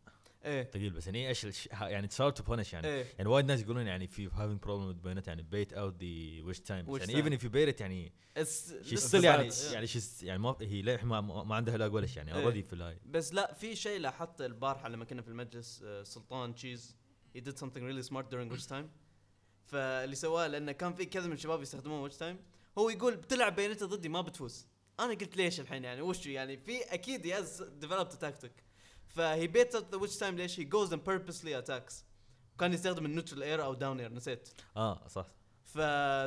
[0.45, 0.71] إيه.
[0.71, 2.87] ثقيل بس يعني إيش يعني اتس تو بانش يعني.
[2.87, 3.07] إيه.
[3.19, 6.87] يعني وايد ناس يقولون يعني you having problem with بينت يعني out the wish time.
[6.87, 9.51] Wish يعني if you bait it يعني it's still يعني.
[9.73, 12.43] يعني she's يعني ما هي للحين ما, ما عندها لاج ولا يعني إيه.
[12.43, 16.55] اوريدي في الهاي بس لا في شيء لاحظته البارحة لما كنا في المجلس آه، سلطان
[16.55, 16.97] تشيز
[17.35, 18.87] he did something really smart during which time.
[19.65, 22.37] فاللي سواه لأنه كان في كذا من الشباب يستخدمون Witch Time.
[22.79, 24.67] هو يقول بتلعب بينته ضدي ما بتفوز.
[25.01, 28.17] أنا قلت ليش الحين يعني؟ وش يعني؟ في أكيد he has developed
[29.15, 31.95] فهي bait the Witch Time ليش he goes and purposely attacks.
[32.61, 34.49] كان يستخدم ال neutral air أو down air نسيت.
[34.77, 35.27] آه صح.
[35.65, 35.79] ف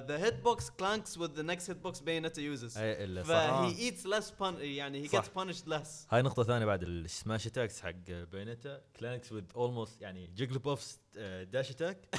[0.07, 2.77] the hitbox clanks with the next hitbox Bayonetta uses.
[2.77, 5.21] اي اللي صح فهي eats less pun يعني he صح.
[5.21, 5.87] gets punished less.
[6.09, 10.99] هاي نقطة ثانية بعد ال smash attacks حق بينتا clanks with almost يعني Jigglypuff's
[11.43, 12.15] dash attack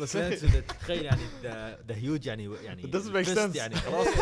[0.00, 0.40] بس clanks
[0.80, 3.56] تخيل يعني the huge يعني يعني It doesn't make ال fist sense.
[3.56, 4.06] يعني خلاص.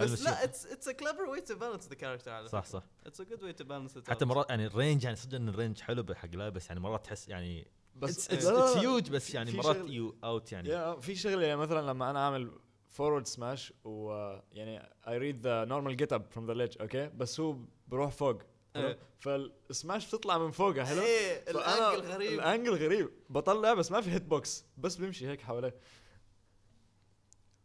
[0.00, 2.64] بس لا it's it's a clever way to balance the character على صح.
[2.64, 4.24] صح It's a good way to balance it حتى.
[4.24, 7.68] مرات يعني الرينج يعني صدق إن الرينج حلو حق لا بس يعني مرات تحس يعني
[7.96, 8.44] بس it's it's
[8.76, 8.80] لا.
[8.80, 12.50] huge بس يعني مرات you out يعني في شغله يعني مثلا لما أنا أعمل
[12.90, 14.10] forward smash و
[14.52, 17.56] يعني I read the normal getup from the ledge okay بس هو
[17.88, 18.42] بروح فوق؟
[18.76, 18.98] إيه.
[19.18, 24.00] فالسماش بتطلع من فوقها حلو إيه ال angle غريب ال angle غريب بطلع بس ما
[24.00, 25.74] في hitbox بس بيمشي هيك حواليه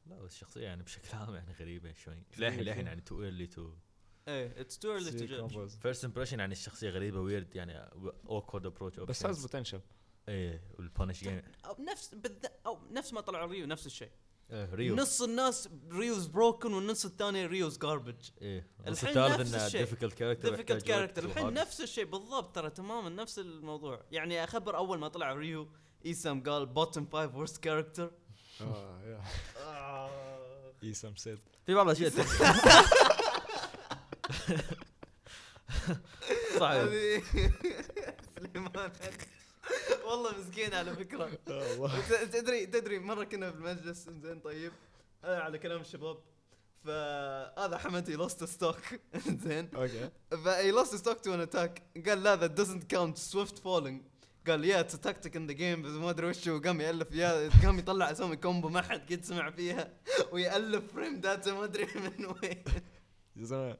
[0.09, 2.23] لا بس الشخصية يعني بشكل عام يعني غريبة شوي.
[2.37, 3.73] للحين للحين يعني too early to
[4.27, 5.51] إيه it's too early to say judge.
[5.51, 5.81] combos.
[5.81, 7.89] first impression يعني الشخصية غريبة weird يعني
[8.29, 9.81] awkward approach بس has potential
[10.29, 11.41] إيه وال punish game
[11.79, 12.45] نفس بالذ...
[12.65, 14.11] أو نفس ما طلع Ryu نفس الشيء.
[14.51, 14.95] Ryu.
[14.95, 19.81] نص الناس Ryu's broken والنص الثاني Ryu's garbage إيه النص الثالث نفس إنه الشيء.
[19.81, 24.05] difficult character difficult character الحين نفس الشيء بالضبط ترى تماما نفس الموضوع.
[24.11, 25.69] يعني أخبر أول ما طلع Ryu
[26.05, 28.11] ESAM قال bottom 5 worst character
[28.61, 29.21] آه yeah.
[30.83, 32.11] ESAM said في بعض الأشياء
[36.61, 37.23] هذه
[38.39, 38.91] سليمان.
[40.05, 41.25] والله مسكين على فكرة.
[41.45, 44.71] ت- تدري تدري مرة كنا في المجلس زين طيب.
[45.23, 46.17] هذا على كلام الشباب.
[46.85, 48.77] فهذا حمد lost stock
[49.45, 49.69] زين.
[49.75, 50.09] أوكي
[50.45, 54.01] ف he lost stock to an attack قال لا that doesn't count swift falling
[54.49, 56.59] قال yeah tactic in the game بس ما أدري وش هو.
[56.59, 59.93] قام يألف يا قام يطلع اسامي combo ما حد قد سمع فيها.
[60.31, 62.63] ويألف frame data ما أدري من وين.
[63.35, 63.77] يا زلمة.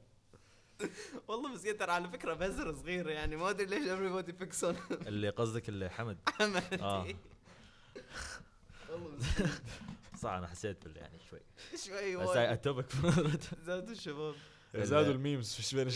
[1.28, 3.36] والله مسكين ترى على فكرة بزر صغير يعني.
[3.36, 6.18] ما أدري ليش everybody picks on اللي قصدك اللي حمد.
[6.28, 6.80] حمد.
[6.80, 7.06] آه.
[8.90, 9.48] والله مسكين.
[10.22, 11.40] صح أنا حسيت بال يعني شوي.
[11.86, 12.86] شوي بس off topic
[13.64, 14.34] زادوا الشباب.
[14.74, 15.88] زادوا ال memes فيش بين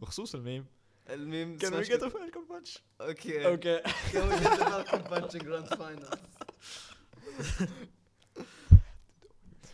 [0.00, 0.66] وخصوص ال meme.
[1.14, 3.46] ال meme كان we get Falcon punch okay.
[3.46, 3.78] okay.
[3.82, 6.18] Can we get the Falcon punching grand finals?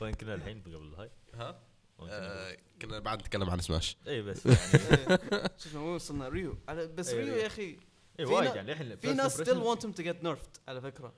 [0.00, 1.60] وين كنا الحين قبل الهاي ها؟
[2.00, 3.96] آه، كنا بعد نتكلم عن سماش.
[4.08, 4.60] اي بس يعني.
[5.10, 5.50] إيه.
[5.58, 6.58] شوف وين وصلنا Ryu.
[6.68, 7.34] بس إيه، ريو.
[7.36, 7.78] يا أخي.
[8.20, 11.14] إي في وايد يعني الحين في ناس still want him to get nerfed على فكرة.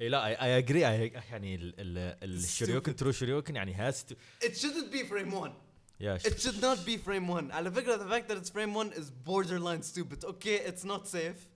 [0.00, 4.14] إي لا I agree يعني ال- ال- ال Shoryuken true Shoryuken يعني has to
[4.44, 5.52] It shouldn't be frame 1
[5.99, 8.93] يا It should not be frame 1 على فكره the fact that it's frame 1
[8.93, 11.47] is borderline stupid okay it's not safe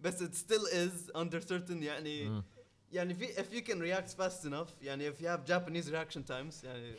[0.00, 2.44] بس it still is under certain يعني مم.
[2.92, 6.64] يعني في if you can react fast enough يعني if you have Japanese reaction times
[6.64, 6.94] يعني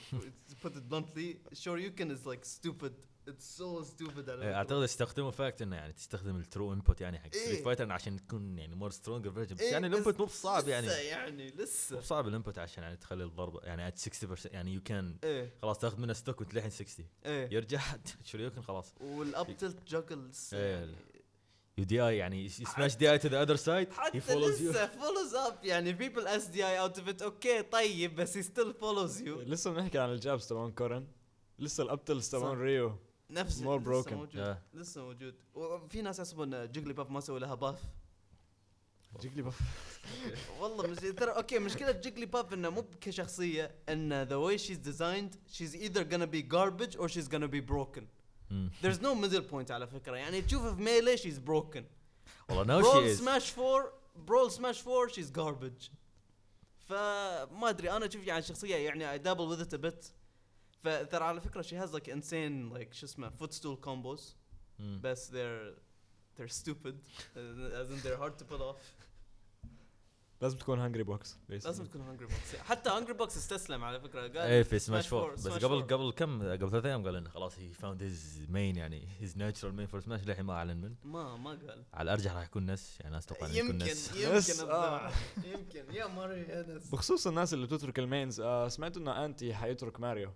[0.49, 2.93] to put it bluntly Shoryuken is like stupid
[3.28, 4.54] it's so stupid على إيه، فكرة.
[4.54, 7.44] أعتقد استخدموا fact إنه يعني تستخدم ال true input يعني حق إيه.
[7.44, 10.68] Street Fighter عشان تكون يعني more stronger version بس إيه، يعني ال input مو بصعب
[10.68, 10.86] يعني.
[10.86, 11.96] لسه يعني لسه.
[11.96, 15.54] مو بصعب ال input عشان يعني تخلي الضربه يعني at 60% يعني you can إيه.
[15.62, 17.48] خلاص تاخذ منه stock وتلحن 60 إيه.
[17.54, 17.80] يرجع
[18.24, 18.94] Shoryuken خلاص.
[19.00, 19.94] وال up tilt
[20.52, 20.76] إيه.
[20.76, 20.96] يعني.
[21.78, 25.34] you DI يعني smash DI to the other side he حتى follows you لسه follows
[25.34, 25.98] up يعني.
[25.98, 29.28] People SDI out of it okay طيب بس he still follows you.
[29.28, 31.06] لسه بنحكي عن ال jabs تبعون كورن.
[31.58, 32.58] لسه ال up tilts تبعون.
[32.58, 32.98] Ryu.
[33.32, 34.12] نفس More لسه broken.
[34.12, 34.56] موجود.
[34.74, 35.34] لسه موجود.
[35.54, 37.78] وفي ناس يحسبون Jigglypuff ما سوى لها buff
[39.20, 39.58] Jigglypuff
[40.60, 45.74] والله مش ترى okay مشكلة Jigglypuff إنه مو كشخصية إن the way she's designed she's
[45.76, 48.04] either gonna be garbage or she's gonna be broken.
[48.82, 50.16] There's no middle point على فكرة.
[50.16, 51.82] يعني تشوفها في Melee she's broken.
[52.48, 55.90] والله no Brawl Smash 4 Brawl Smash 4 she's garbage.
[56.88, 60.06] فما أدري أنا أشوف يعني الشخصيه يعني dabble with it a bit.
[60.82, 64.20] فترى على فكرة she has like insane like شو اسمه footstool combos.
[64.80, 65.74] بس they're
[66.38, 66.94] they're stupid.
[67.36, 68.82] As in they're hard to pull off.
[70.42, 74.20] لازم تكون Hungrybox لازم تكون Hungrybox حتى Hungrybox استسلم على فكرة.
[74.20, 75.86] قال إيه في سماش 4 Smash بس قبل 4.
[75.86, 79.74] قبل كم قبل ثلاث أيام قال إنه خلاص he found his main يعني his natural
[79.74, 81.84] main for Smash للحين ما أعلن من ما ما قال.
[81.94, 84.16] على الأرجح راح يكون Ness يعني Ness أتوقع يمكن Ness.
[84.16, 85.12] يمكن آه.
[85.44, 85.94] يمكن.
[85.94, 90.00] يا ماريو يا Ness بخصوص الناس اللي بتترك ال mains آه سمعت إنه Anti حيترك
[90.00, 90.32] ماريو.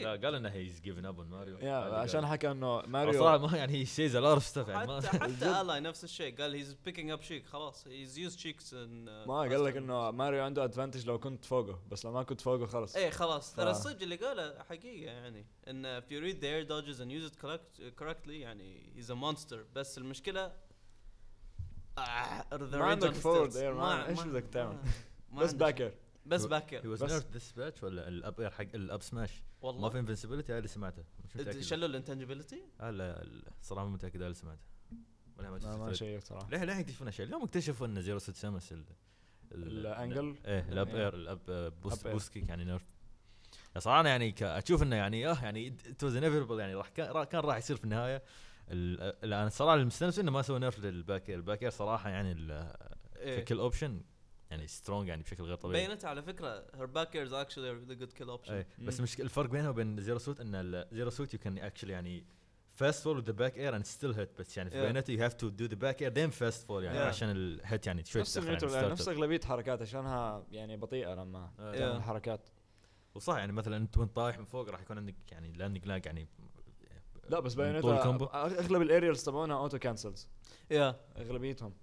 [0.00, 0.20] لا إيه.
[0.20, 3.84] قال إنه he's given up Mario yeah عشان حكى إنه صراحة ماريو ما يعني he
[3.84, 7.10] says a lot of stuff يعني حتى ما حتى Ally نفس الشيء قال he's picking
[7.10, 11.44] up Sheik خلاص he's use Sheik's ما قال لك إنه ماريو عنده advantage لو كنت
[11.44, 15.46] فوقه بس لو ما كنت فوقه خلص إيه خلاص ترى الصدق اللي قاله حقيقة يعني
[15.68, 19.14] إن if you read the air dodges and use it correct, correctly يعني he's a
[19.14, 19.56] monster.
[19.74, 20.52] بس المشكلة
[21.98, 24.78] آه ما عندك air، ما- إيش بدك تعمل؟
[25.32, 25.92] بس back air
[26.26, 29.30] بس he was بس- nerf this patch ولا ال up air حق ال up smash
[29.30, 31.04] ما في والله invincibility هاي اللي سمعته.
[31.24, 31.60] مش متأكد.
[31.60, 34.62] شلوا ال intangibility آه لا لا، الصراحه مو متأكد هاي اللي سمعته.
[35.38, 36.48] ولا ما ما, شيء صراحة.
[36.50, 38.84] ليه ليه يكتشفون أشياء؟ اليوم اكتشفوا إن Zero Suit ال-
[39.52, 40.96] ال angle إيه ال up إيه.
[41.04, 42.82] air ال up آه، boost kick يعني nerf
[43.78, 47.24] صراحة أنا يعني أشوف إنه يعني آه يعني it was inevitable يعني راح كان راح-
[47.24, 48.22] كان راح يصير في النهاية.
[48.70, 51.70] ال- ال- أنا الصراحه المستانس إنه ما سوى nerf لل back air ال back air
[51.70, 52.72] صراحة يعني ال-
[53.24, 54.00] ك kill option
[54.52, 56.64] يعني strong يعني بشكل غير طبيعي بينت على فكرة
[57.44, 59.00] actually a really good kill option إيه بس.
[59.00, 62.24] مش الفرق بينها وبين Zero Suit إن Zero Suit you can actually يعني
[62.74, 65.10] fast fall the back air and still hit بس يعني في Yeah.
[65.10, 67.02] you have to do the back air then fast fall يعني Yeah.
[67.02, 68.64] عشان ال hit يعني شوي نفس يعني startup.
[68.74, 71.72] نفس أغلبية حركات عشانها يعني بطيئة لما آه.
[71.74, 72.02] تعمل Yeah.
[72.04, 72.48] حركات
[73.14, 76.28] وصح يعني مثلا أنت وأنت طايح من فوق راح يكون عندك يعني landing lag يعني
[77.28, 78.00] لا بس Bayonetta.
[78.34, 80.28] أغلب ال aerials تبعونها auto cancels
[80.70, 81.74] yeah أغلبيتهم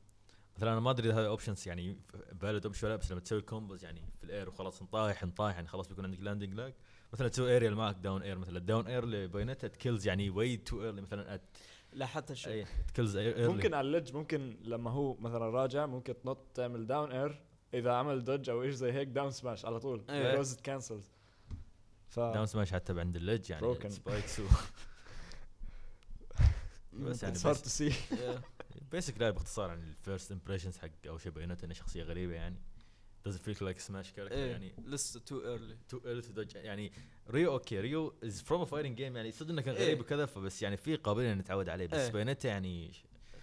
[0.60, 1.98] مثلا أنا ما أدري إذا هذا options يعني
[2.42, 5.68] valid option ولا بس لما تسوي combos يعني في ال air وخلاص نطايح نطايح يعني
[5.68, 6.74] خلاص بيكون عندك landing lag
[7.14, 8.58] مثلا تسوي اريال معك down air مثلا.
[8.58, 11.58] ال down air بينتها it kills يعني way too early مثلا at-
[11.94, 16.14] لا حتى شيء it kills early ممكن على اللج ممكن لما هو مثلا راجع ممكن
[16.24, 17.42] تنط تعمل down air
[17.74, 20.04] إذا عمل dodge أو إيش زي هيك down smash على طول.
[20.10, 21.12] just cancels
[22.08, 23.90] ف down smash حتى عند اللج يعني.
[23.90, 24.44] spikes و
[26.94, 27.94] بس يعني صار بس- to see
[28.92, 32.56] basically باختصار يعني ال first impressions حق أول شيء بينته إنه شخصية غريبة يعني.
[33.28, 36.56] Doesn't feel like smash character إيه يعني؟ لسه too early too early to judge.
[36.56, 36.92] يعني
[37.30, 39.86] ريو okay ريو is from fighting game يعني صدق إنه كان إيه.
[39.86, 41.88] غريب وكذا فبس يعني في قابلية نتعود عليه.
[41.88, 42.12] بس إيه.
[42.12, 42.92] بينته يعني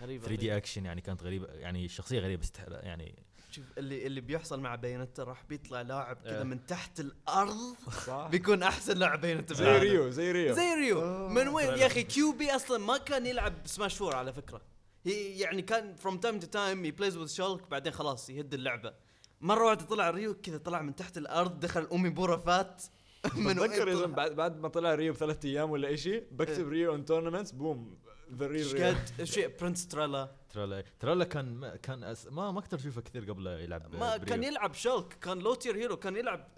[0.00, 1.46] غريبة 3 دي اكشن يعني كانت غريبة.
[1.46, 6.38] يعني الشخصيه غريبة استحر يعني شوف اللي اللي بيحصل مع Bayonetta راح بيطلع لاعب كذا
[6.38, 6.44] إيه.
[6.44, 7.76] من تحت الأرض
[8.06, 8.28] صح.
[8.30, 9.78] بيكون أحسن لاعب Bayonetta زي.
[9.78, 10.54] ريو زي ريو.
[10.54, 11.02] زي ريو.
[11.02, 11.66] آه، من وين.
[11.66, 14.75] يا أخي Kyuubi أصلا ما كان يلعب سماش فور على فكرة.
[15.06, 18.94] هي يعني كان فروم تايم تو تايم هي بلايز وذ شالك بعدين خلاص يهد اللعبة.
[19.40, 22.82] مرة واحدة طلع ريو كذا طلع من تحت الأرض دخل أمي بورا فات.
[23.36, 27.52] من؟ زلمة بعد بعد ما طلع ريو بثلاث أيام ولا شيء بكتب ريو ان تورنمنتس
[27.52, 27.98] بوم
[28.34, 32.58] ذا إيش ريل قد؟ شيء برنس ترالا ترى ترى كان ما كان أس ما ما
[32.58, 34.26] أقدر اشوفه كثير قبل يلعب ما بريو.
[34.28, 36.48] كان يلعب شالك كان لو تير هيرو كان يلعب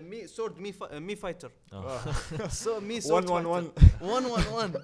[0.00, 1.52] مي سورد مي فا مي فايتر.
[2.48, 3.70] سو مي 1 سورد 1 1
[4.02, 4.82] 1 1 1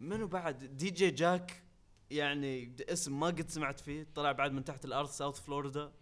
[0.00, 1.62] منو بعد؟ DJ Jack
[2.10, 5.92] يعني اسم ما قد سمعت فيه طلع بعد من تحت الأرض South Florida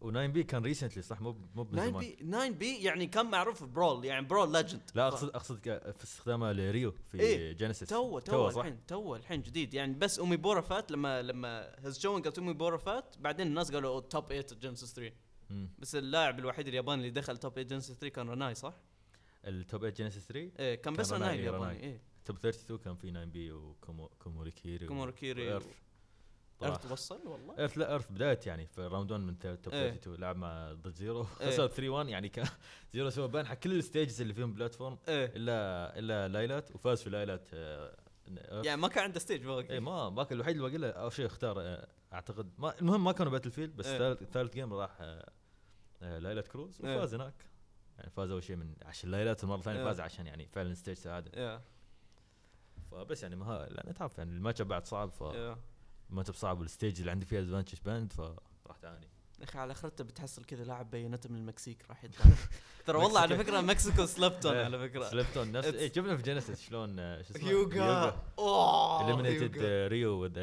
[0.00, 4.04] و9B كان recently صح؟ مو مو من 9 زمان B 9B يعني كان معروف Brawl
[4.04, 5.58] يعني Brawl legend لا اقصد أقصد
[5.98, 7.52] في استخدامه لريو في إيه.
[7.52, 9.74] جينيسيس تو تو الحين تو الحين جديد.
[9.74, 14.46] يعني بس Umebura FAT لما لما he's showing Umebura FAT بعدين الناس قالوا top 8
[14.60, 15.14] جينيسيس 3
[15.50, 15.68] مم.
[15.78, 18.74] بس اللاعب الوحيد الياباني اللي دخل top 8 جينيسيس 3 كان رناي صح؟
[19.44, 21.80] ال top 8 جينيسيس 3 إيه كان بس كان رناي رناي، الياباني.
[21.82, 22.11] إيه.
[22.24, 25.60] top 32 كان في 9B وكوموريكيري كوموريكيري.
[26.62, 26.74] صراحة.
[26.74, 29.88] إرث وصل والله ايرث لا ايرث بداية يعني في round 1 من top إيه.
[29.88, 31.50] 32 لعب مع ضد زيرو إيه.
[31.50, 32.46] خسر 3 1 يعني كان
[32.92, 37.02] زيرو سوى ban حق كل ال stages اللي فيهم platform إيه الا إلا لايلات وفاز
[37.02, 37.96] في لايلات آه،.
[38.64, 41.12] يعني ما كان عنده stage باقي اي ما ما كان الوحيد اللي باقي له أول
[41.12, 44.14] شيء اختار آه، أعتقد ما المهم ما كانوا Battlefield بس إيه.
[44.14, 46.96] ثالث game راح آه، لايلات كروز إيه.
[46.96, 47.46] وفاز هناك
[47.98, 49.84] يعني فاز أول شيء من عشان لايلات المره الثانية إيه.
[49.84, 51.62] فاز عشان يعني فعلا stage سعادة
[52.92, 55.22] فبس يعني ما لأن تعرف يعني الماتش بعد صعب ف
[56.10, 59.06] الماتش صعب وال stage اللي عندي فيها advantage banned فراح تعاني.
[59.38, 62.24] يا أخي على اخرته بتحصل كذا لاعب بينته من المكسيك راح يطلع
[62.86, 64.64] ترى والله على فكرة Mexico slept on إيه.
[64.64, 65.04] على فكرة.
[65.10, 69.58] slept on نفس إيه شفنا في جينيسيس شلون آه، شو اسمه؟ هيوغا اوه eliminated.
[69.88, 70.38] ريو with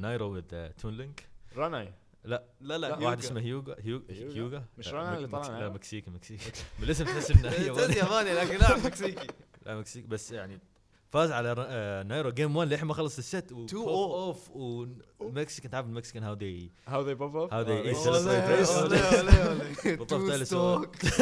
[0.00, 1.26] Nairo with Toon Link
[1.56, 1.92] راناي
[2.24, 2.44] لا.
[2.60, 3.14] لا لا، واحد هيوغا.
[3.18, 6.52] اسمه هيوغا هيوغا هيوغا؟ هيوغا مش لا، رانا مك- اللي طلع لا؟ مكسيكي مكسيكي.
[6.80, 7.94] بالاسم تحس إنه تحس ياباني.
[7.96, 9.26] ياباني لكن لاعب مكسيكي.
[9.66, 10.58] لا مكسيك بس يعني
[11.12, 11.54] فاز على
[12.08, 13.74] نايرو game 1 للحين ما خلص ال set و 2-0.
[13.74, 17.66] اوف وال Mexican تعرف ال Mexican how they how they pop up.
[17.66, 18.24] بالضبط،
[20.14, 20.82] ده اللي سواه.
[20.82, 21.12] stock.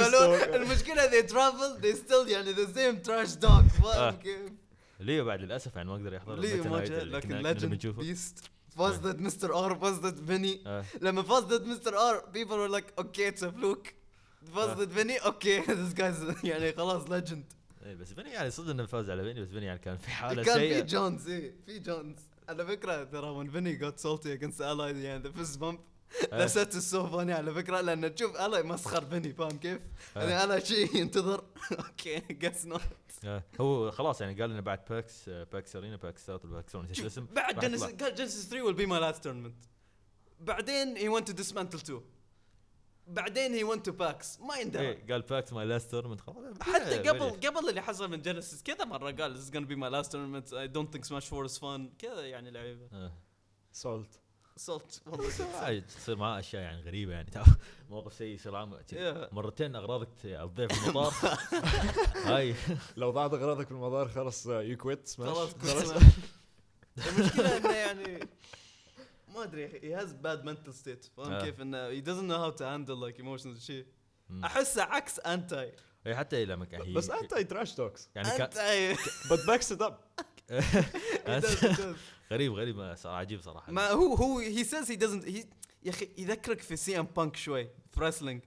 [0.00, 3.68] قالوا المشكلة they travel they still يعني the same trash talk آه.
[3.82, 4.52] فاهم كيف؟
[5.00, 7.86] ليو بعد للأسف يعني ما قدر يحضر ليه الميتا ما جاء لكن legend.
[7.86, 8.96] beast فاز.
[8.96, 10.84] ضد مستر ار فاز ضد فيني.
[11.00, 13.86] لما فاز ضد مستر ار people were like okay it's fluke
[14.54, 14.70] فاز.
[14.70, 17.52] ضد فيني okay this guy's يعني خلاص legend
[17.82, 20.42] إيه، بس فيني يعني صدق إنه فاز على فيني بس فيني يعني كان في حالة
[20.42, 22.18] كان في سيئه johns إيه في johns
[22.48, 25.28] على فكرة ترى when Vinny got salty against Ally يعني
[26.32, 26.46] آه.
[26.46, 29.80] that set is so funny على فكرة لأن تشوف Ally مسخر فيني فاهم كيف؟
[30.16, 30.30] آه.
[30.30, 31.44] يعني Ally شيء ينتظر
[31.86, 32.20] okay
[32.64, 32.80] not
[33.24, 37.04] آه، هو خلاص يعني قال لنا بعد PAX PAX Arena PAX South PAX نسيت شوف،
[37.04, 37.86] الاسم بعد يطلع.
[37.86, 39.68] قال جينيسيس 3 will be my last tournament
[40.40, 42.00] بعدين he went to dismantle 2
[43.14, 44.40] بعدين he went to PAX.
[44.42, 44.88] ما يندرى.
[44.88, 46.38] إيه قال PAX my last tournament خلاص.
[46.60, 47.48] حتى إيه، قبل.
[47.48, 50.52] قبل اللي حصل من جينيسيس كذا مرة قال this is gonna be my last tournament.
[50.52, 51.96] I don't think Smash 4 is fun.
[51.98, 53.10] كذا يعني لعيبة.
[53.72, 54.20] سولت
[54.56, 57.30] صوت والله عادي تصير معاه أشياء يعني غريبة يعني.
[57.90, 58.66] موقف سيء يصير.
[59.32, 61.38] مرتين أغراضك الضيف في المطار.
[62.34, 62.54] هاي.
[62.96, 65.68] لو ضاعت أغراضك بالمطار خلص you quit Smash خلاص كل
[67.08, 68.28] المشكلة إنه يعني
[69.34, 71.10] ما أدري he has bad mental state.
[71.16, 71.44] فاهم.
[71.44, 73.86] كيف؟ إنه doesn't know how to handle like emotions شيء
[74.28, 74.44] مم.
[74.44, 75.72] أحسه عكس انتاي
[76.06, 78.92] اي حتى لما كان he بس انت trash talks يعني انتاي
[79.30, 79.98] but backs it up
[82.32, 83.72] غريب غريب عجيب صراحة.
[83.72, 85.44] ما هو هو he says he doesn't he
[85.82, 88.42] يا أخي يذكرك في CM Punk شوي في wrestling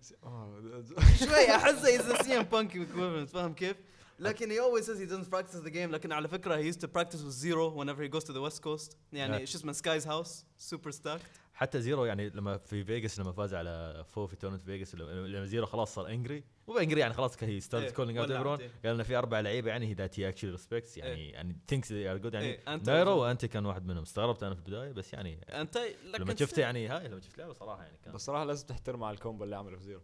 [1.26, 3.78] شوي أحسه he's CM Punk فاهم كيف؟
[4.24, 6.88] لكن he always says he doesn't practice the game لكن على فكرة he used to
[6.88, 9.46] practice with zero whenever he goes to the west coast يعني.
[9.46, 11.22] شو اسمه Sky's house سوبر ستاك
[11.54, 15.46] حتى زيرو يعني لما في فيجاس لما فاز على فو في تورنت فيجاس لما لما
[15.46, 18.58] زيرو خلاص صار angry مو angry يعني خلاص he start calling out everyone.
[18.58, 21.34] قال انه في أربع لعيبة يعني he that he actually respects يعني إيه.
[21.34, 23.24] يعني thinks they are good يعني إيه، أنت نايرو وزيرو.
[23.24, 25.80] وانت كان واحد منهم استغربت أنا في البداية بس يعني انت
[26.20, 29.16] لما شفته يعني هاي لما شفت لعبة صراحة يعني كان بس صراحة لازم تحترم على
[29.16, 30.02] ال combo اللي عمله في زيرو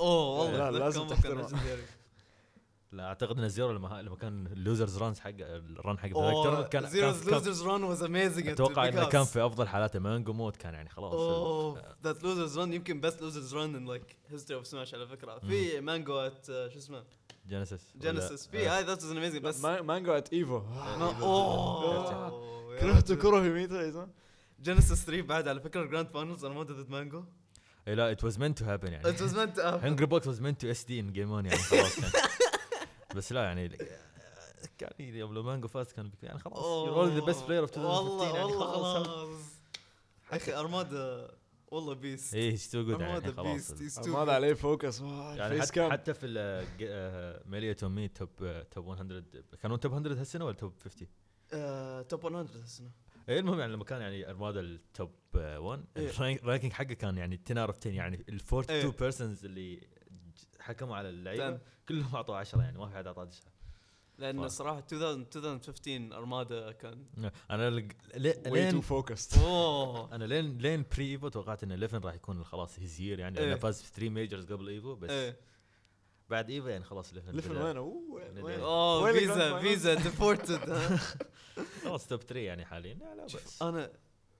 [0.00, 1.48] أوه والله لا، لازم تحترمه.
[2.92, 6.60] لا أعتقد إن زيرو لما لما كان ال losers runs حق ال run حق أوه
[6.60, 9.98] ذا كان Zero's كان- كان losers run was amazing أتوقع إنه كان في أفضل حالاته
[9.98, 14.16] Mango mode كان يعني خلاص أوه that losers run يمكن best losers run in like
[14.30, 15.38] history of Smash على فكرة.
[15.38, 17.04] في Mango at شو اسمه؟
[17.48, 20.62] جينيسيس جينيسيس في هاي that was amazing بس ما- Mango at Evo
[21.22, 24.08] أوه كرهت كرة زلمه
[24.62, 27.24] Genesis 3 بعد على فكرة ال grand finals أنا ما ضد مانجو
[27.88, 29.04] إيه لا it was meant to happen يعني.
[29.12, 29.84] It was meant to happen.
[29.84, 32.12] Hungrybox was meant to SD in game 1 يعني خلاص يعني.
[33.16, 33.68] بس لا يعني
[34.78, 37.70] كان يوم لو مانجو فاز كان بيكون يعني خلاص you're only the best player of
[37.78, 39.38] 2015 والله يعني والله خلاص.
[40.32, 41.30] أخي ارمادا
[41.66, 44.08] والله best إيه he's too good يعني ارمادا خلاص.
[44.08, 46.34] هذا عليه Fox يعني حتى, حتى في
[46.82, 48.30] آه، Melee It On Me top
[48.70, 49.22] top 100
[49.62, 52.90] كانوا top 100 هالسنة ولا top 50؟ top 100 هالسنة.
[53.28, 56.10] إيه المهم يعني لما كان يعني ارمادا ال top 1 إيه.
[56.20, 58.98] ال ranking حقه كان يعني 10 out of 10 يعني ال 42 إيه.
[59.00, 59.82] persons اللي ج-
[60.62, 61.60] حكموا على اللعيبة.
[61.88, 63.52] كلهم اعطوا 10 يعني ما في حد أعطاه 9
[64.18, 67.04] لأن ف- صراحة 2000 2015 أرمادا كان
[67.50, 70.14] أنا لق- لي- way too لين focused أوه.
[70.14, 73.44] أنا لين لين pre Evo توقعت إن 11 راح يكون خلاص his year يعني إيه.
[73.44, 75.36] لأنه فاز في 3 majors قبل Evo بس إيه.
[76.30, 77.78] بعد Evo يعني خلاص Leffen Leffen بدأ-
[78.44, 80.60] وين؟ أوه visa visa deported
[81.84, 82.94] خلاص top 3 يعني حاليا.
[82.94, 83.62] لا لا بس.
[83.62, 83.90] انا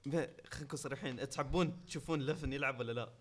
[0.06, 0.28] خلينا
[0.62, 3.12] نكون صريحين تحبون تشوفون Leffen يلعب ولا لا؟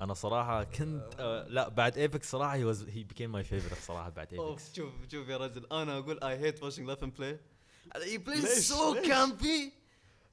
[0.00, 4.08] أنا صراحة كنت آه لا بعد Apex صراحة he was he became my favorite صراحة
[4.08, 7.40] بعد Apex شوف شوف يا رجل أنا أقول I hate watching Leffen play
[7.96, 9.72] he play so campy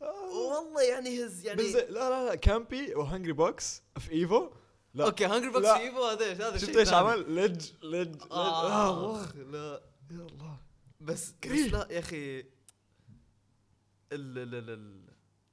[0.01, 4.50] والله يعني has يعني balls- لا لا لا campy و Hungrybox في Evo
[4.93, 5.80] لا أوكي Hungrybox لا.
[5.80, 6.93] Evo هذا هذا شفت إيش.
[6.93, 10.57] عمل؟ لج لج آه آخ، لا يا الله
[11.01, 11.68] بس بس كريه.
[11.68, 12.45] لا يا أخي ال
[14.38, 15.07] ال ال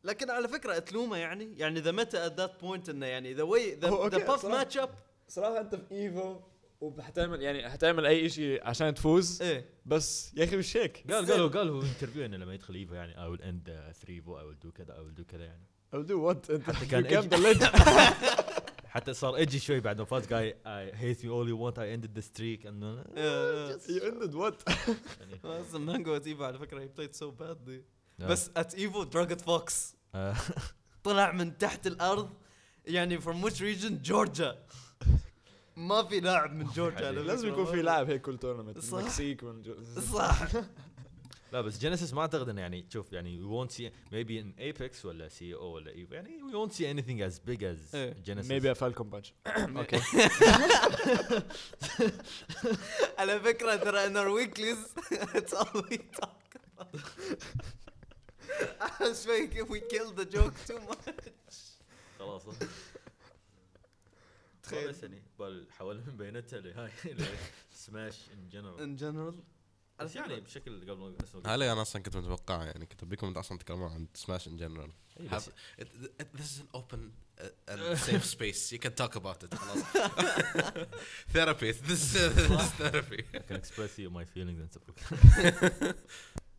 [0.05, 3.75] لكن على فكرة تلومه يعني يعني the meta at that point إنه يعني the way
[3.75, 4.49] the Puff صراحة.
[4.49, 4.91] match up
[5.29, 6.41] صراحة أنت في Evo
[6.81, 9.43] وبحتعمل يعني حتعمل أي شيء عشان تفوز.
[9.43, 9.69] إيه.
[9.87, 11.13] بس يا أخي مش هيك.
[11.13, 14.45] قال قال قال هو interview إنه لما يدخل Evo يعني I will enter Evo I
[14.45, 15.67] will do كذا I will do كذا يعني.
[15.95, 17.05] or do what أنت حتى كان
[18.95, 20.33] حتى صار أجي شوي بعد ما فاز.
[20.33, 23.05] قال I hate you all you want I ended the streak انه
[23.89, 24.63] you ended what
[25.45, 26.81] أصلا مانجو Evo على فكرة.
[26.81, 27.85] he played so badly.
[28.19, 29.97] بس at Evo dragon Fox.
[31.05, 32.31] طلع من تحت الأرض.
[32.87, 33.93] يعني from which region?
[33.93, 34.59] جورجيا
[35.77, 37.49] ما في لاعب من جورجيا لازم.
[37.49, 38.99] يكون في لاعب هيك كل tournament صح.
[38.99, 39.63] المكسيك من
[40.13, 40.47] صح.
[41.55, 45.05] لا بس Genesis ما أعتقد إنه يعني شوف يعني we won't see maybe in Apex
[45.05, 48.15] ولا CEO ولا Evo يعني we won't see anything as big as إيه.
[48.25, 48.49] Genesis.
[48.49, 49.33] Maybe a Falcon punch.
[49.77, 50.01] أوكي
[53.19, 54.17] على فكرة ترى ان
[55.39, 57.01] it's all we talk about.
[59.25, 61.11] شوي we killed the joke too much
[62.19, 62.43] خلاص
[64.63, 64.89] تخيل.
[64.89, 66.91] بس يعني بل حولنا من بينتها لهاي
[67.73, 69.43] Smash in general in general
[69.99, 74.07] بس يعني بشكل قبل هلا أنا أصلا كنت متوقع يعني كنت ابيكم أصلا تتكلمون عن
[74.15, 75.39] Smash in general إيه،
[76.35, 78.73] This is an open uh, and safe space.
[78.73, 79.55] You can talk about it.
[79.55, 79.83] خلاص.
[81.33, 81.71] therapy.
[81.73, 83.23] This is, this is therapy.
[83.35, 84.85] I can express you my feelings and stuff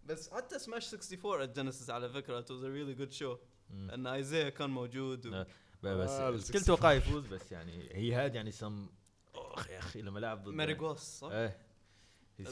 [0.06, 3.38] بس حتى Smash 64 ال Genesis على فكرة it was a really good show
[3.70, 3.92] مم.
[3.92, 5.46] إن Isai كان موجود و...
[5.84, 5.96] لا.
[5.96, 8.88] بس آه، ال الكل توقع يفوز بس يعني he had يعني سم
[9.36, 11.58] أخ يا أخي لما لعب ضد ماريغوس صح؟ إيه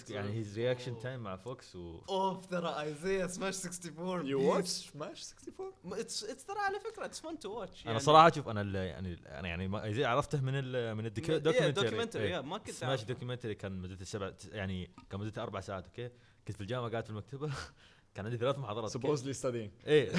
[0.10, 0.32] يعني.
[0.34, 1.02] his reaction Oh.
[1.04, 6.46] time مع Fox و اوف ترى Isai Smash 64 you watch Smash 64 it's it's
[6.46, 9.68] ترى على فكرة it's fun to watch أنا صراحة شوف أنا ال- يعني أنا يعني
[9.68, 13.04] ما زي عرفته من ال من ال documentary documentary يا ما كنت سماش.
[13.04, 16.10] documentary كان مدته سبع يعني كان مدته أربع ساعات أوكي
[16.48, 17.52] كنت في الجامعة قاعد في المكتبة
[18.16, 18.98] كان عندي ثلاث محاضرات.
[18.98, 20.10] Supposedly studying إيه.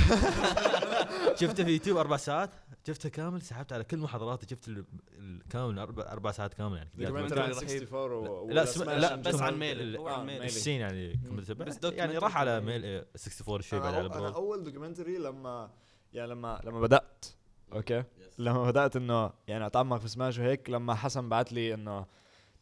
[1.40, 2.50] شفته في يوتيوب أربع ساعات.
[2.86, 4.84] شفته كامل سحبت على كل محاضراته شفت ال-
[5.18, 6.90] الكامل أربع أربع ساعات كامل يعني.
[6.94, 7.58] documentary عن رهيب.
[7.82, 9.40] 64 و- لا Smash لا بس.
[9.40, 10.44] عن ال- Melee هو عن Melee.
[10.44, 11.20] ال scene يعني
[11.58, 15.18] بس يعني راح على Melee إيه، 64 شوي بعد أنا على أنا برو أول documentary
[15.18, 15.70] لما
[16.12, 17.24] يعني لما لما بدأت.
[17.72, 18.04] أوكي
[18.38, 22.06] لما بدأت إنه يعني أتعمق في سماش وهيك لما حسن بعت لي إنه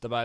[0.00, 0.24] تبع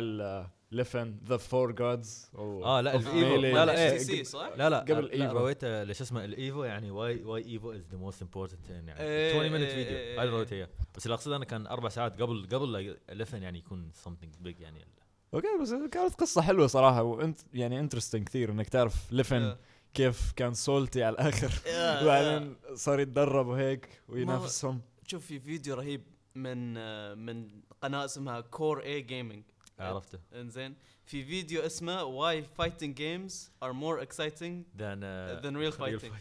[0.72, 3.36] ال Leffen the four gods آه لا ال Evo.
[3.36, 5.38] لا لا إيه صح؟ لا لا قبل لا Evo.
[5.38, 9.00] رويته ليش اسمه ال Evo يعني why why Evo is the most important يعني.
[9.00, 10.30] إيه، 20 minute إيه، فيديو إيه، هذا إيه.
[10.30, 10.70] رويته إياه.
[10.96, 14.88] بس اللي أقصده أنا كان أربع ساعات قبل قبل 11 يعني يكون something big يعني.
[15.34, 19.56] أوكي بس كانت قصة حلوة صراحة وانت يعني interesting كثير إنك تعرف Leffen
[19.94, 21.52] كيف كان salty على الآخر.
[21.68, 24.82] يا- وبعدين صار يتدرب وهيك وينافسهم.
[25.08, 26.02] شوف في فيديو رهيب
[26.36, 27.48] من آه، من
[27.82, 29.44] قناة اسمها Core-A Gaming
[29.80, 30.20] عرفته.
[30.34, 30.76] انزين.
[31.06, 36.12] في فيديو اسمه why fighting games are more exciting than Than real fighting.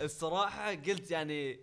[0.00, 1.60] الصراحة قلت يعني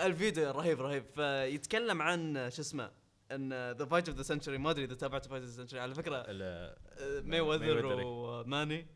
[0.00, 1.04] الفيديو رهيب رهيب.
[1.14, 2.90] فيتكلم عن شو اسمه
[3.32, 5.94] in the fight of the century ما أدري إذا تابعت fight of the century على
[5.94, 6.26] فكرة
[7.24, 8.04] Mayweather Mayweather.
[8.04, 8.86] وماني.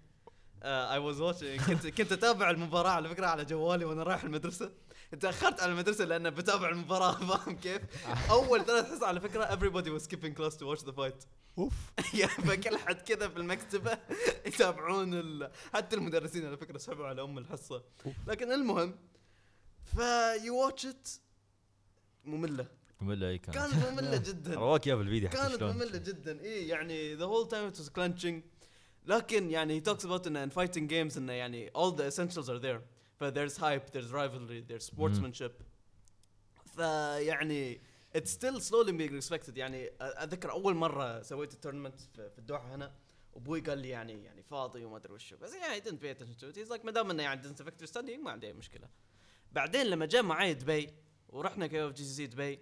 [0.62, 4.72] I was watching كنت كنت أتابع المباراة على فكرة على جوالي وأنا رايح المدرسة.
[5.20, 7.82] تأخرت على المدرسة لأن بتابع المباراة فاهم كيف؟
[8.30, 11.26] أول ثلاث حصص على فكرة everybody was skipping class to watch the fight.
[11.58, 11.92] أوف.
[12.20, 13.98] يا فكل حد كذا في المكتبة
[14.46, 15.50] يتابعون ال...
[15.72, 17.82] حتى المدرسين على فكرة سحبوا على أم الحصة.
[18.26, 18.96] لكن المهم
[19.84, 21.08] ف you watch it
[22.24, 22.66] مملة.
[23.00, 24.54] مملة إي كان كانت مملة جدا.
[24.64, 26.40] رواك اياه بالفيديو حتى كانت مملة جدا.
[26.40, 28.42] إي يعني the whole time it was clenching.
[29.06, 32.80] لكن يعني he talks about in fighting games إنه يعني all the essentials are there.
[33.20, 35.52] ف there's hype there's rivalry there's sportsmanship.
[36.76, 37.80] فيعني
[38.16, 39.56] it's still slowly being respected.
[39.56, 42.94] يعني أتذكر أول مرة سويت ال tournament في الدوحة هنا
[43.36, 46.56] أبوي قال لي يعني يعني فاضي وما أدري وشو بس يعني attention to it.
[46.56, 48.88] He's like ما دام إنه يعني affect your studying ما عندي أي مشكلة.
[49.52, 50.90] بعدين لما جاء معي دبي
[51.28, 52.58] ورحنا كيف جي سي دبي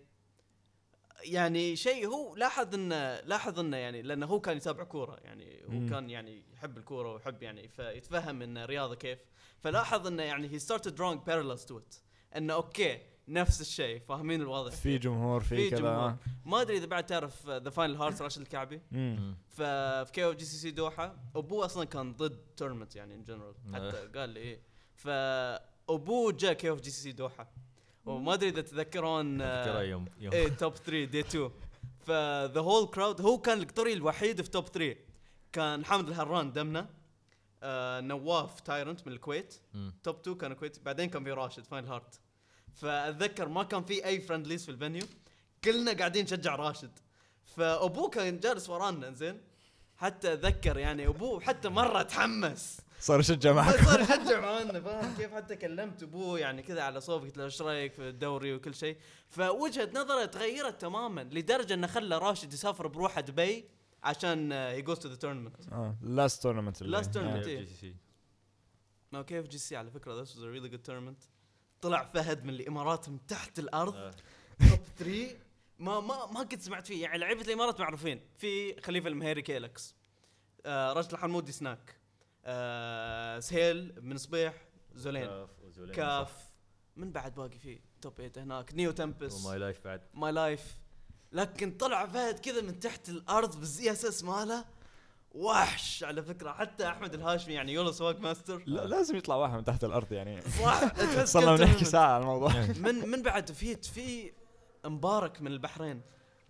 [1.22, 5.16] يعني شيء هو لاحظ انه لاحظ إنه يعني لأنه هو كان يتابع كورة.
[5.24, 5.88] يعني هو مم.
[5.88, 9.18] كان يعني يحب الكورة ويحب يعني فيتفهم إن الرياضه كيف.
[9.60, 12.00] فلاحظ إنه يعني he started drawing parallels to it.
[12.36, 15.88] إنه okay نفس الشيء فاهمين الواضح في جمهور في كذا.
[15.88, 16.18] آه.
[16.44, 18.80] ما أدري إذا بعد تعرف ذا فاينل هارت راشد الكعبي.
[19.48, 21.16] ففي كيو جي سي سي دوحة.
[21.36, 23.90] أبوه أصلا كان ضد tournament يعني in general آه.
[23.90, 24.60] حتى قال لي إيه.
[24.94, 27.50] فابوه جاء كيو جي سي سي دوحة.
[28.06, 30.32] وما أدري إذا تتذكرون آه، يوم يوم.
[30.32, 31.50] إيه top 3 day 2
[32.00, 34.96] ف the whole crowd هو كان القطري الوحيد في top 3
[35.52, 36.88] كان حامد الهران دمنا.
[37.62, 39.54] آه نواف تايرنت من الكويت.
[40.02, 42.20] top 2 كان كويت بعدين كان في راشد فاين هارت
[42.74, 45.06] فأتذكر ما كان في أي friendlies في ال venue
[45.64, 46.90] كلنا قاعدين نشجع راشد.
[47.44, 49.40] فابوه كان جالس ورانا زين.
[49.96, 52.80] حتى أتذكر يعني أبوه حتى مرة تحمس.
[53.00, 53.74] صار يشجع معك.
[53.84, 57.62] صار يشجع معنا فاهم كيف؟ حتى كلمت أبوه يعني كذا على صوب قلت له إيش
[57.62, 58.96] رأيك في الدوري وكل شيء.
[59.28, 63.64] فوجهة نظره تغيرت تماما لدرجة إنه خلى راشد يسافر بروحه دبي
[64.02, 67.44] عشان he goes to the tournament آه لاست تورنمنت Last tournament.
[67.48, 67.96] جي سي سي
[69.12, 71.33] ما كيف جي سي على فكرة this was a really good tournament.
[71.84, 73.94] طلع فهد من الإمارات من تحت الأرض.
[73.94, 74.10] آه.
[74.70, 75.36] top 3
[75.78, 77.02] ما ما ما كنت سمعت فيه.
[77.02, 78.20] يعني لعيبة الإمارات معروفين.
[78.38, 79.94] في خليفة المهيري كيلكس
[80.66, 81.96] آه رجل الحمودي سناك.
[82.44, 84.54] آه سهيل من صبيح.
[84.94, 85.46] زولين.
[85.94, 86.50] كاف
[86.96, 88.74] من بعد باقي فيه؟ top 8 هناك.
[88.74, 90.00] نيو تمبس وماي لايف بعد.
[90.14, 90.78] ماي لايف
[91.32, 94.64] لكن طلع فهد كذا من تحت الأرض بال ZSS ماله.
[95.34, 96.52] وحش على فكرة.
[96.52, 98.62] حتى أحمد الهاشمي يعني Yolo Swag Master.
[98.66, 100.40] لا لازم يطلع واحد من تحت الأرض يعني.
[100.40, 101.84] صح صرنا بنحكي.
[101.84, 102.52] ساعة عن الموضوع.
[102.66, 104.32] من من بعد في في
[104.84, 106.00] مبارك من البحرين.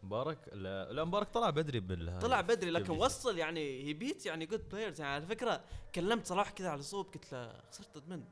[0.02, 2.90] مبارك؟ لا, لا مبارك طلع بدري بال طلع بدري لكن.
[2.92, 5.60] وصل يعني he beat يعني good players يعني على فكرة
[5.94, 8.24] كلمت صلاح كذا على صوب قلت له خسرت ضد من؟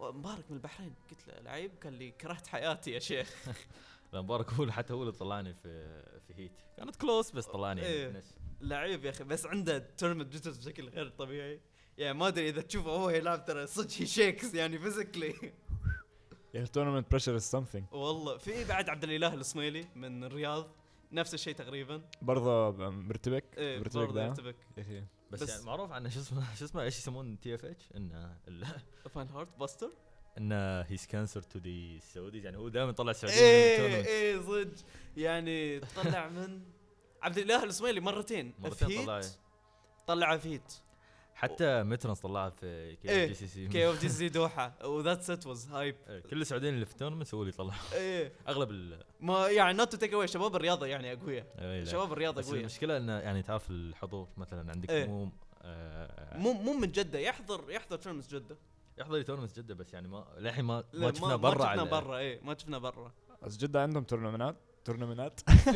[0.00, 0.94] مبارك من البحرين.
[1.10, 3.34] قلت له لعيب قال لي كرهت حياتي يا شيخ.
[4.12, 8.02] لا مبارك هو حتى هو اللي طلعني في في heat كانت close بس طلعني إيه.
[8.02, 11.60] يعني نفس- لعيب يا أخي بس عنده tournament jitters بشكل غير طبيعي.
[11.98, 15.34] يعني ما أدري إذا تشوفه هو يلعب ترى صدق he shakes يعني physically
[16.54, 20.70] يعني ال tournament pressure is something والله في بعد عبد الإله الصميلي من الرياض
[21.12, 22.02] نفس الشيء تقريبا.
[22.22, 25.02] برضه مرتبك؟ إيه مرتبك برضه ده؟ يرتبك يا أخي.
[25.30, 28.36] بس, بس- يعني معروف عنه شو اسمه شو اسمه إيش يسمون TFH؟ إنه
[29.14, 29.90] فان هارت باستر
[30.38, 34.06] إنه هيز كانسر تو ذا السعوديز يعني هو دائما يطلع السعوديين إيه.
[34.06, 34.84] إيه صدق.
[35.16, 36.60] يعني طلع من
[37.22, 38.54] عبد الإله الصميلي مرتين.
[38.58, 39.16] مرتين في طلع.
[39.16, 39.26] هيت
[40.06, 40.72] طلع في هيت
[41.34, 44.86] حتى مترنس طلعها في كي إيه، جي سي سي كي اوف جي سي دوحة.
[44.86, 48.32] وذات سيت واز هايب إيه، كل السعوديين اللي في التورنمنت هو اللي يطلع إيه.
[48.48, 51.46] أغلب ال ما يعني نوت تو تيك اواي شباب الرياضة يعني أقوياء.
[51.58, 51.90] إيه، لا.
[51.90, 55.06] شباب الرياضة بس قويه المشكلة إنه يعني تعرف الحضور مثلا عندك إيه.
[55.06, 55.28] مو
[55.62, 57.18] آه، مو مو من جدة.
[57.18, 58.56] يحضر يحضر tournament جدة.
[58.98, 62.40] يحضر tournament جدة بس يعني ما للحين ما ما شفنا برا ما شفنا برا إيه
[62.42, 63.12] ما شفنا برا.
[63.42, 65.72] بس جدة عندهم tournament ات tournament ات؟ في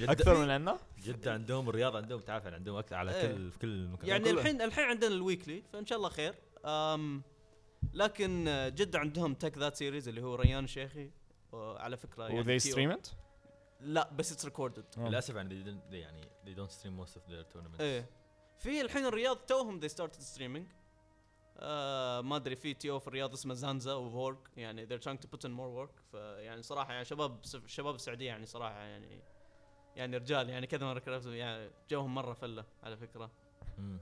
[0.00, 3.32] جدة أكثر من عندنا؟ جده عندهم الرياض عندهم تعرف يعني عندهم أكثر على إيه.
[3.32, 4.08] كل في كل مكان.
[4.08, 4.30] يعني.
[4.30, 6.34] الحين الحين عندنا ال weekly فإن شاء الله خير.
[6.64, 7.22] أم
[7.94, 11.10] لكن آه، جده عندهم Take That series اللي هو ريان شيخي
[11.54, 12.58] على فكرة يعني و they.
[12.58, 13.08] stream it
[13.80, 17.30] لا بس it's recorded للأسف يعني they didn't- they يعني they don't stream most of
[17.32, 17.80] their tournaments.
[17.80, 18.06] إيه.
[18.58, 20.77] في الحين الرياض توهم they started streaming.
[21.60, 25.36] آه ما أدري في تي أو في الرياض اسمه زانزا وفورك يعني they're trying to
[25.36, 29.22] put in more work فيعني صراحة يعني شباب شباب السعودية يعني صراحة يعني
[29.96, 33.30] يعني رجال يعني كذا مرة كرهتهم يعني جوهم مرة فلة على فكرة
[33.78, 33.98] مم.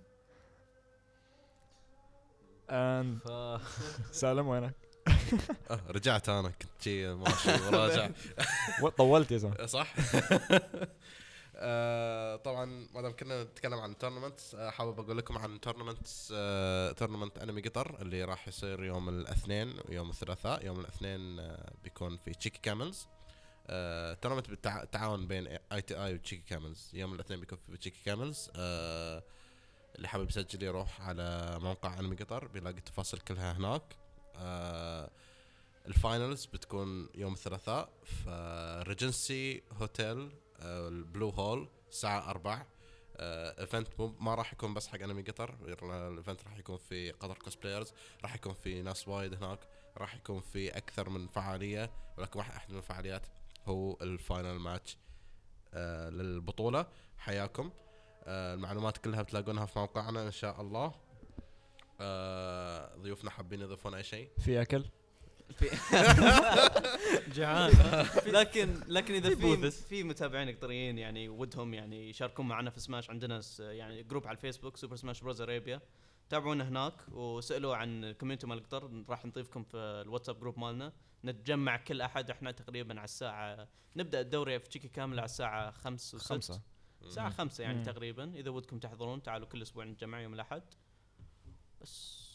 [2.70, 3.28] and ف
[4.20, 4.74] سالم وينك؟
[5.70, 8.10] آه رجعت أنا كنت شي ماشي وراجع
[8.98, 9.94] طولت يا زلمة صح؟
[11.58, 14.40] آه طبعا ما دام كنا نتكلم عن tournament
[14.70, 16.06] حابب أقول لكم عن tournament
[16.98, 20.66] tournament انمي قطر اللي راح يصير يوم الاثنين ويوم الثلاثاء.
[20.66, 23.06] يوم الاثنين آه بيكون في Cheeky Camels
[23.66, 28.00] آه tournament بالتعاون بين اي تي اي و Cheeky Camels يوم الاثنين بيكون في Cheeky
[28.04, 29.22] Camels آه
[29.96, 33.82] اللي حابب يسجل يروح على موقع انمي قطر بيلاقي التفاصيل كلها هناك.
[34.36, 35.10] آه
[35.86, 42.66] ال finals بتكون يوم الثلاثاء في Regency Hotel آه، ال Blue Hall الساعة 4
[43.20, 45.54] event مو ما راح يكون بس حق انمي قطر
[46.08, 47.92] ال event راح يكون في قطر cosplayers
[48.22, 49.58] راح يكون في ناس وايد هناك
[49.96, 53.26] راح يكون في أكثر من فعالية ولكن واحد أحد من الفعاليات
[53.66, 54.98] هو ال final match
[55.74, 56.86] آه للبطولة.
[57.18, 57.70] حياكم.
[58.24, 60.94] آه المعلومات كلها بتلاقونها في موقعنا إن شاء الله.
[62.00, 64.84] آه ضيوفنا حابين يضيفون أي شيء؟ في أكل؟
[67.36, 67.72] جعان
[68.36, 73.40] لكن لكن إذا في في متابعين قطريين يعني ودهم يعني يشاركون معنا في سماش عندنا
[73.40, 75.80] س- يعني group على الفيسبوك Super Smash Bros Arabia
[76.28, 80.92] تابعونا هناك وسألوا عن ال community مال قطر راح نضيفكم في الواتساب group مالنا.
[81.24, 86.18] نتجمع كل أحد إحنا تقريبا على الساعة نبدأ الدوري في Cheeky Camel على الساعة 5
[86.18, 86.60] و6 خمسة.
[87.02, 87.82] الساعة 5 يعني مم.
[87.84, 88.32] تقريبا.
[88.34, 90.62] إذا ودكم تحضرون تعالوا كل أسبوع نتجمع يوم الأحد.
[91.80, 92.26] بس.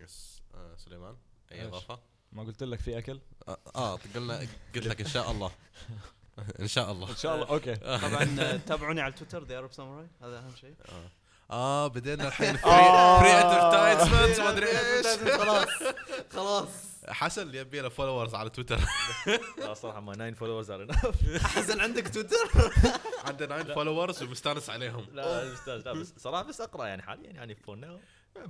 [0.00, 1.16] yes آه سليمان
[1.52, 2.00] أي؟ إضافة؟
[2.32, 5.50] ما قلت لك في أكل؟ آه, آه قلنا قلت لك إن شاء الله.
[6.60, 7.10] إن شاء الله.
[7.10, 7.74] إن شاء الله okay.
[8.06, 10.74] طبعا آه، تابعوني على تويتر The Arab Samurai هذا أهم شيء.
[10.88, 11.10] آه,
[11.50, 12.56] آه بدينا الحين
[13.20, 15.06] free advertisement ما أدري إيش.
[15.06, 15.66] خلاص.
[16.30, 16.68] خلاص.
[17.08, 18.80] حسن اللي يبي له followers على تويتر.
[19.58, 20.86] لا صراحة ما 9 followers يا
[21.40, 22.36] حسن عندك تويتر؟
[23.24, 25.06] عنده 9 followers ومستانس عليهم.
[25.12, 27.98] لا أستاذ لا بس صراحة بس أقرأ يعني حاليا يعني for now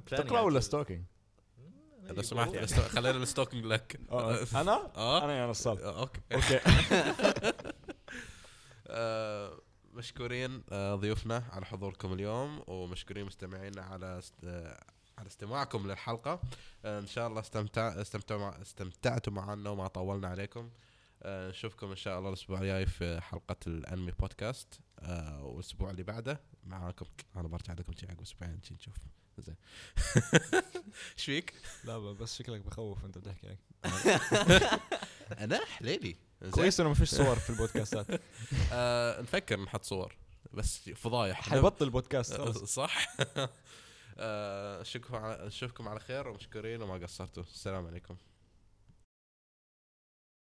[0.06, 1.04] تقرأ ولا stalking؟
[2.08, 4.00] لو سمحت ال stal- خلينا ال stalking لك.
[4.54, 5.24] أنا؟ آه.
[5.24, 6.20] أنا يا نصاب آه، okay.
[6.32, 6.60] okay.
[8.86, 9.58] آه،
[9.94, 14.34] مشكورين آه، ضيوفنا على حضوركم اليوم ومشكورين مستمعينا على است...
[14.44, 14.80] آه،
[15.18, 16.40] على استماعكم للحلقة.
[16.84, 18.54] آه، إن شاء الله استمتع مع...
[18.62, 20.60] استمتعتوا معنا وما طولنا عليكم.
[20.60, 20.70] آه،
[21.26, 24.80] نشوفكم إن شاء الله الأسبوع الجاي في حلقة الأنمي بودكاست.
[25.00, 27.06] آه، والأسبوع اللي بعده معاكم
[27.36, 28.96] أنا برجع لكم شي عقب أسبوعين نشوف.
[29.38, 29.56] زين.
[31.18, 33.56] إيش فيك؟ لا بس شكلك بخوف انت بتحكي
[35.44, 36.16] أنا؟ حليلي؟
[36.50, 38.06] كويس إنه ما فيش صور في البودكاستات.
[38.72, 40.16] آه نفكر نحط صور.
[40.52, 41.48] بس فضايح.
[41.50, 43.16] حيبطل بودكاست آه، خلص صح.
[44.18, 44.82] آه،
[45.46, 47.42] اشوفكم على خير ومشكورين وما قصرتوا.
[47.42, 48.16] السلام عليكم.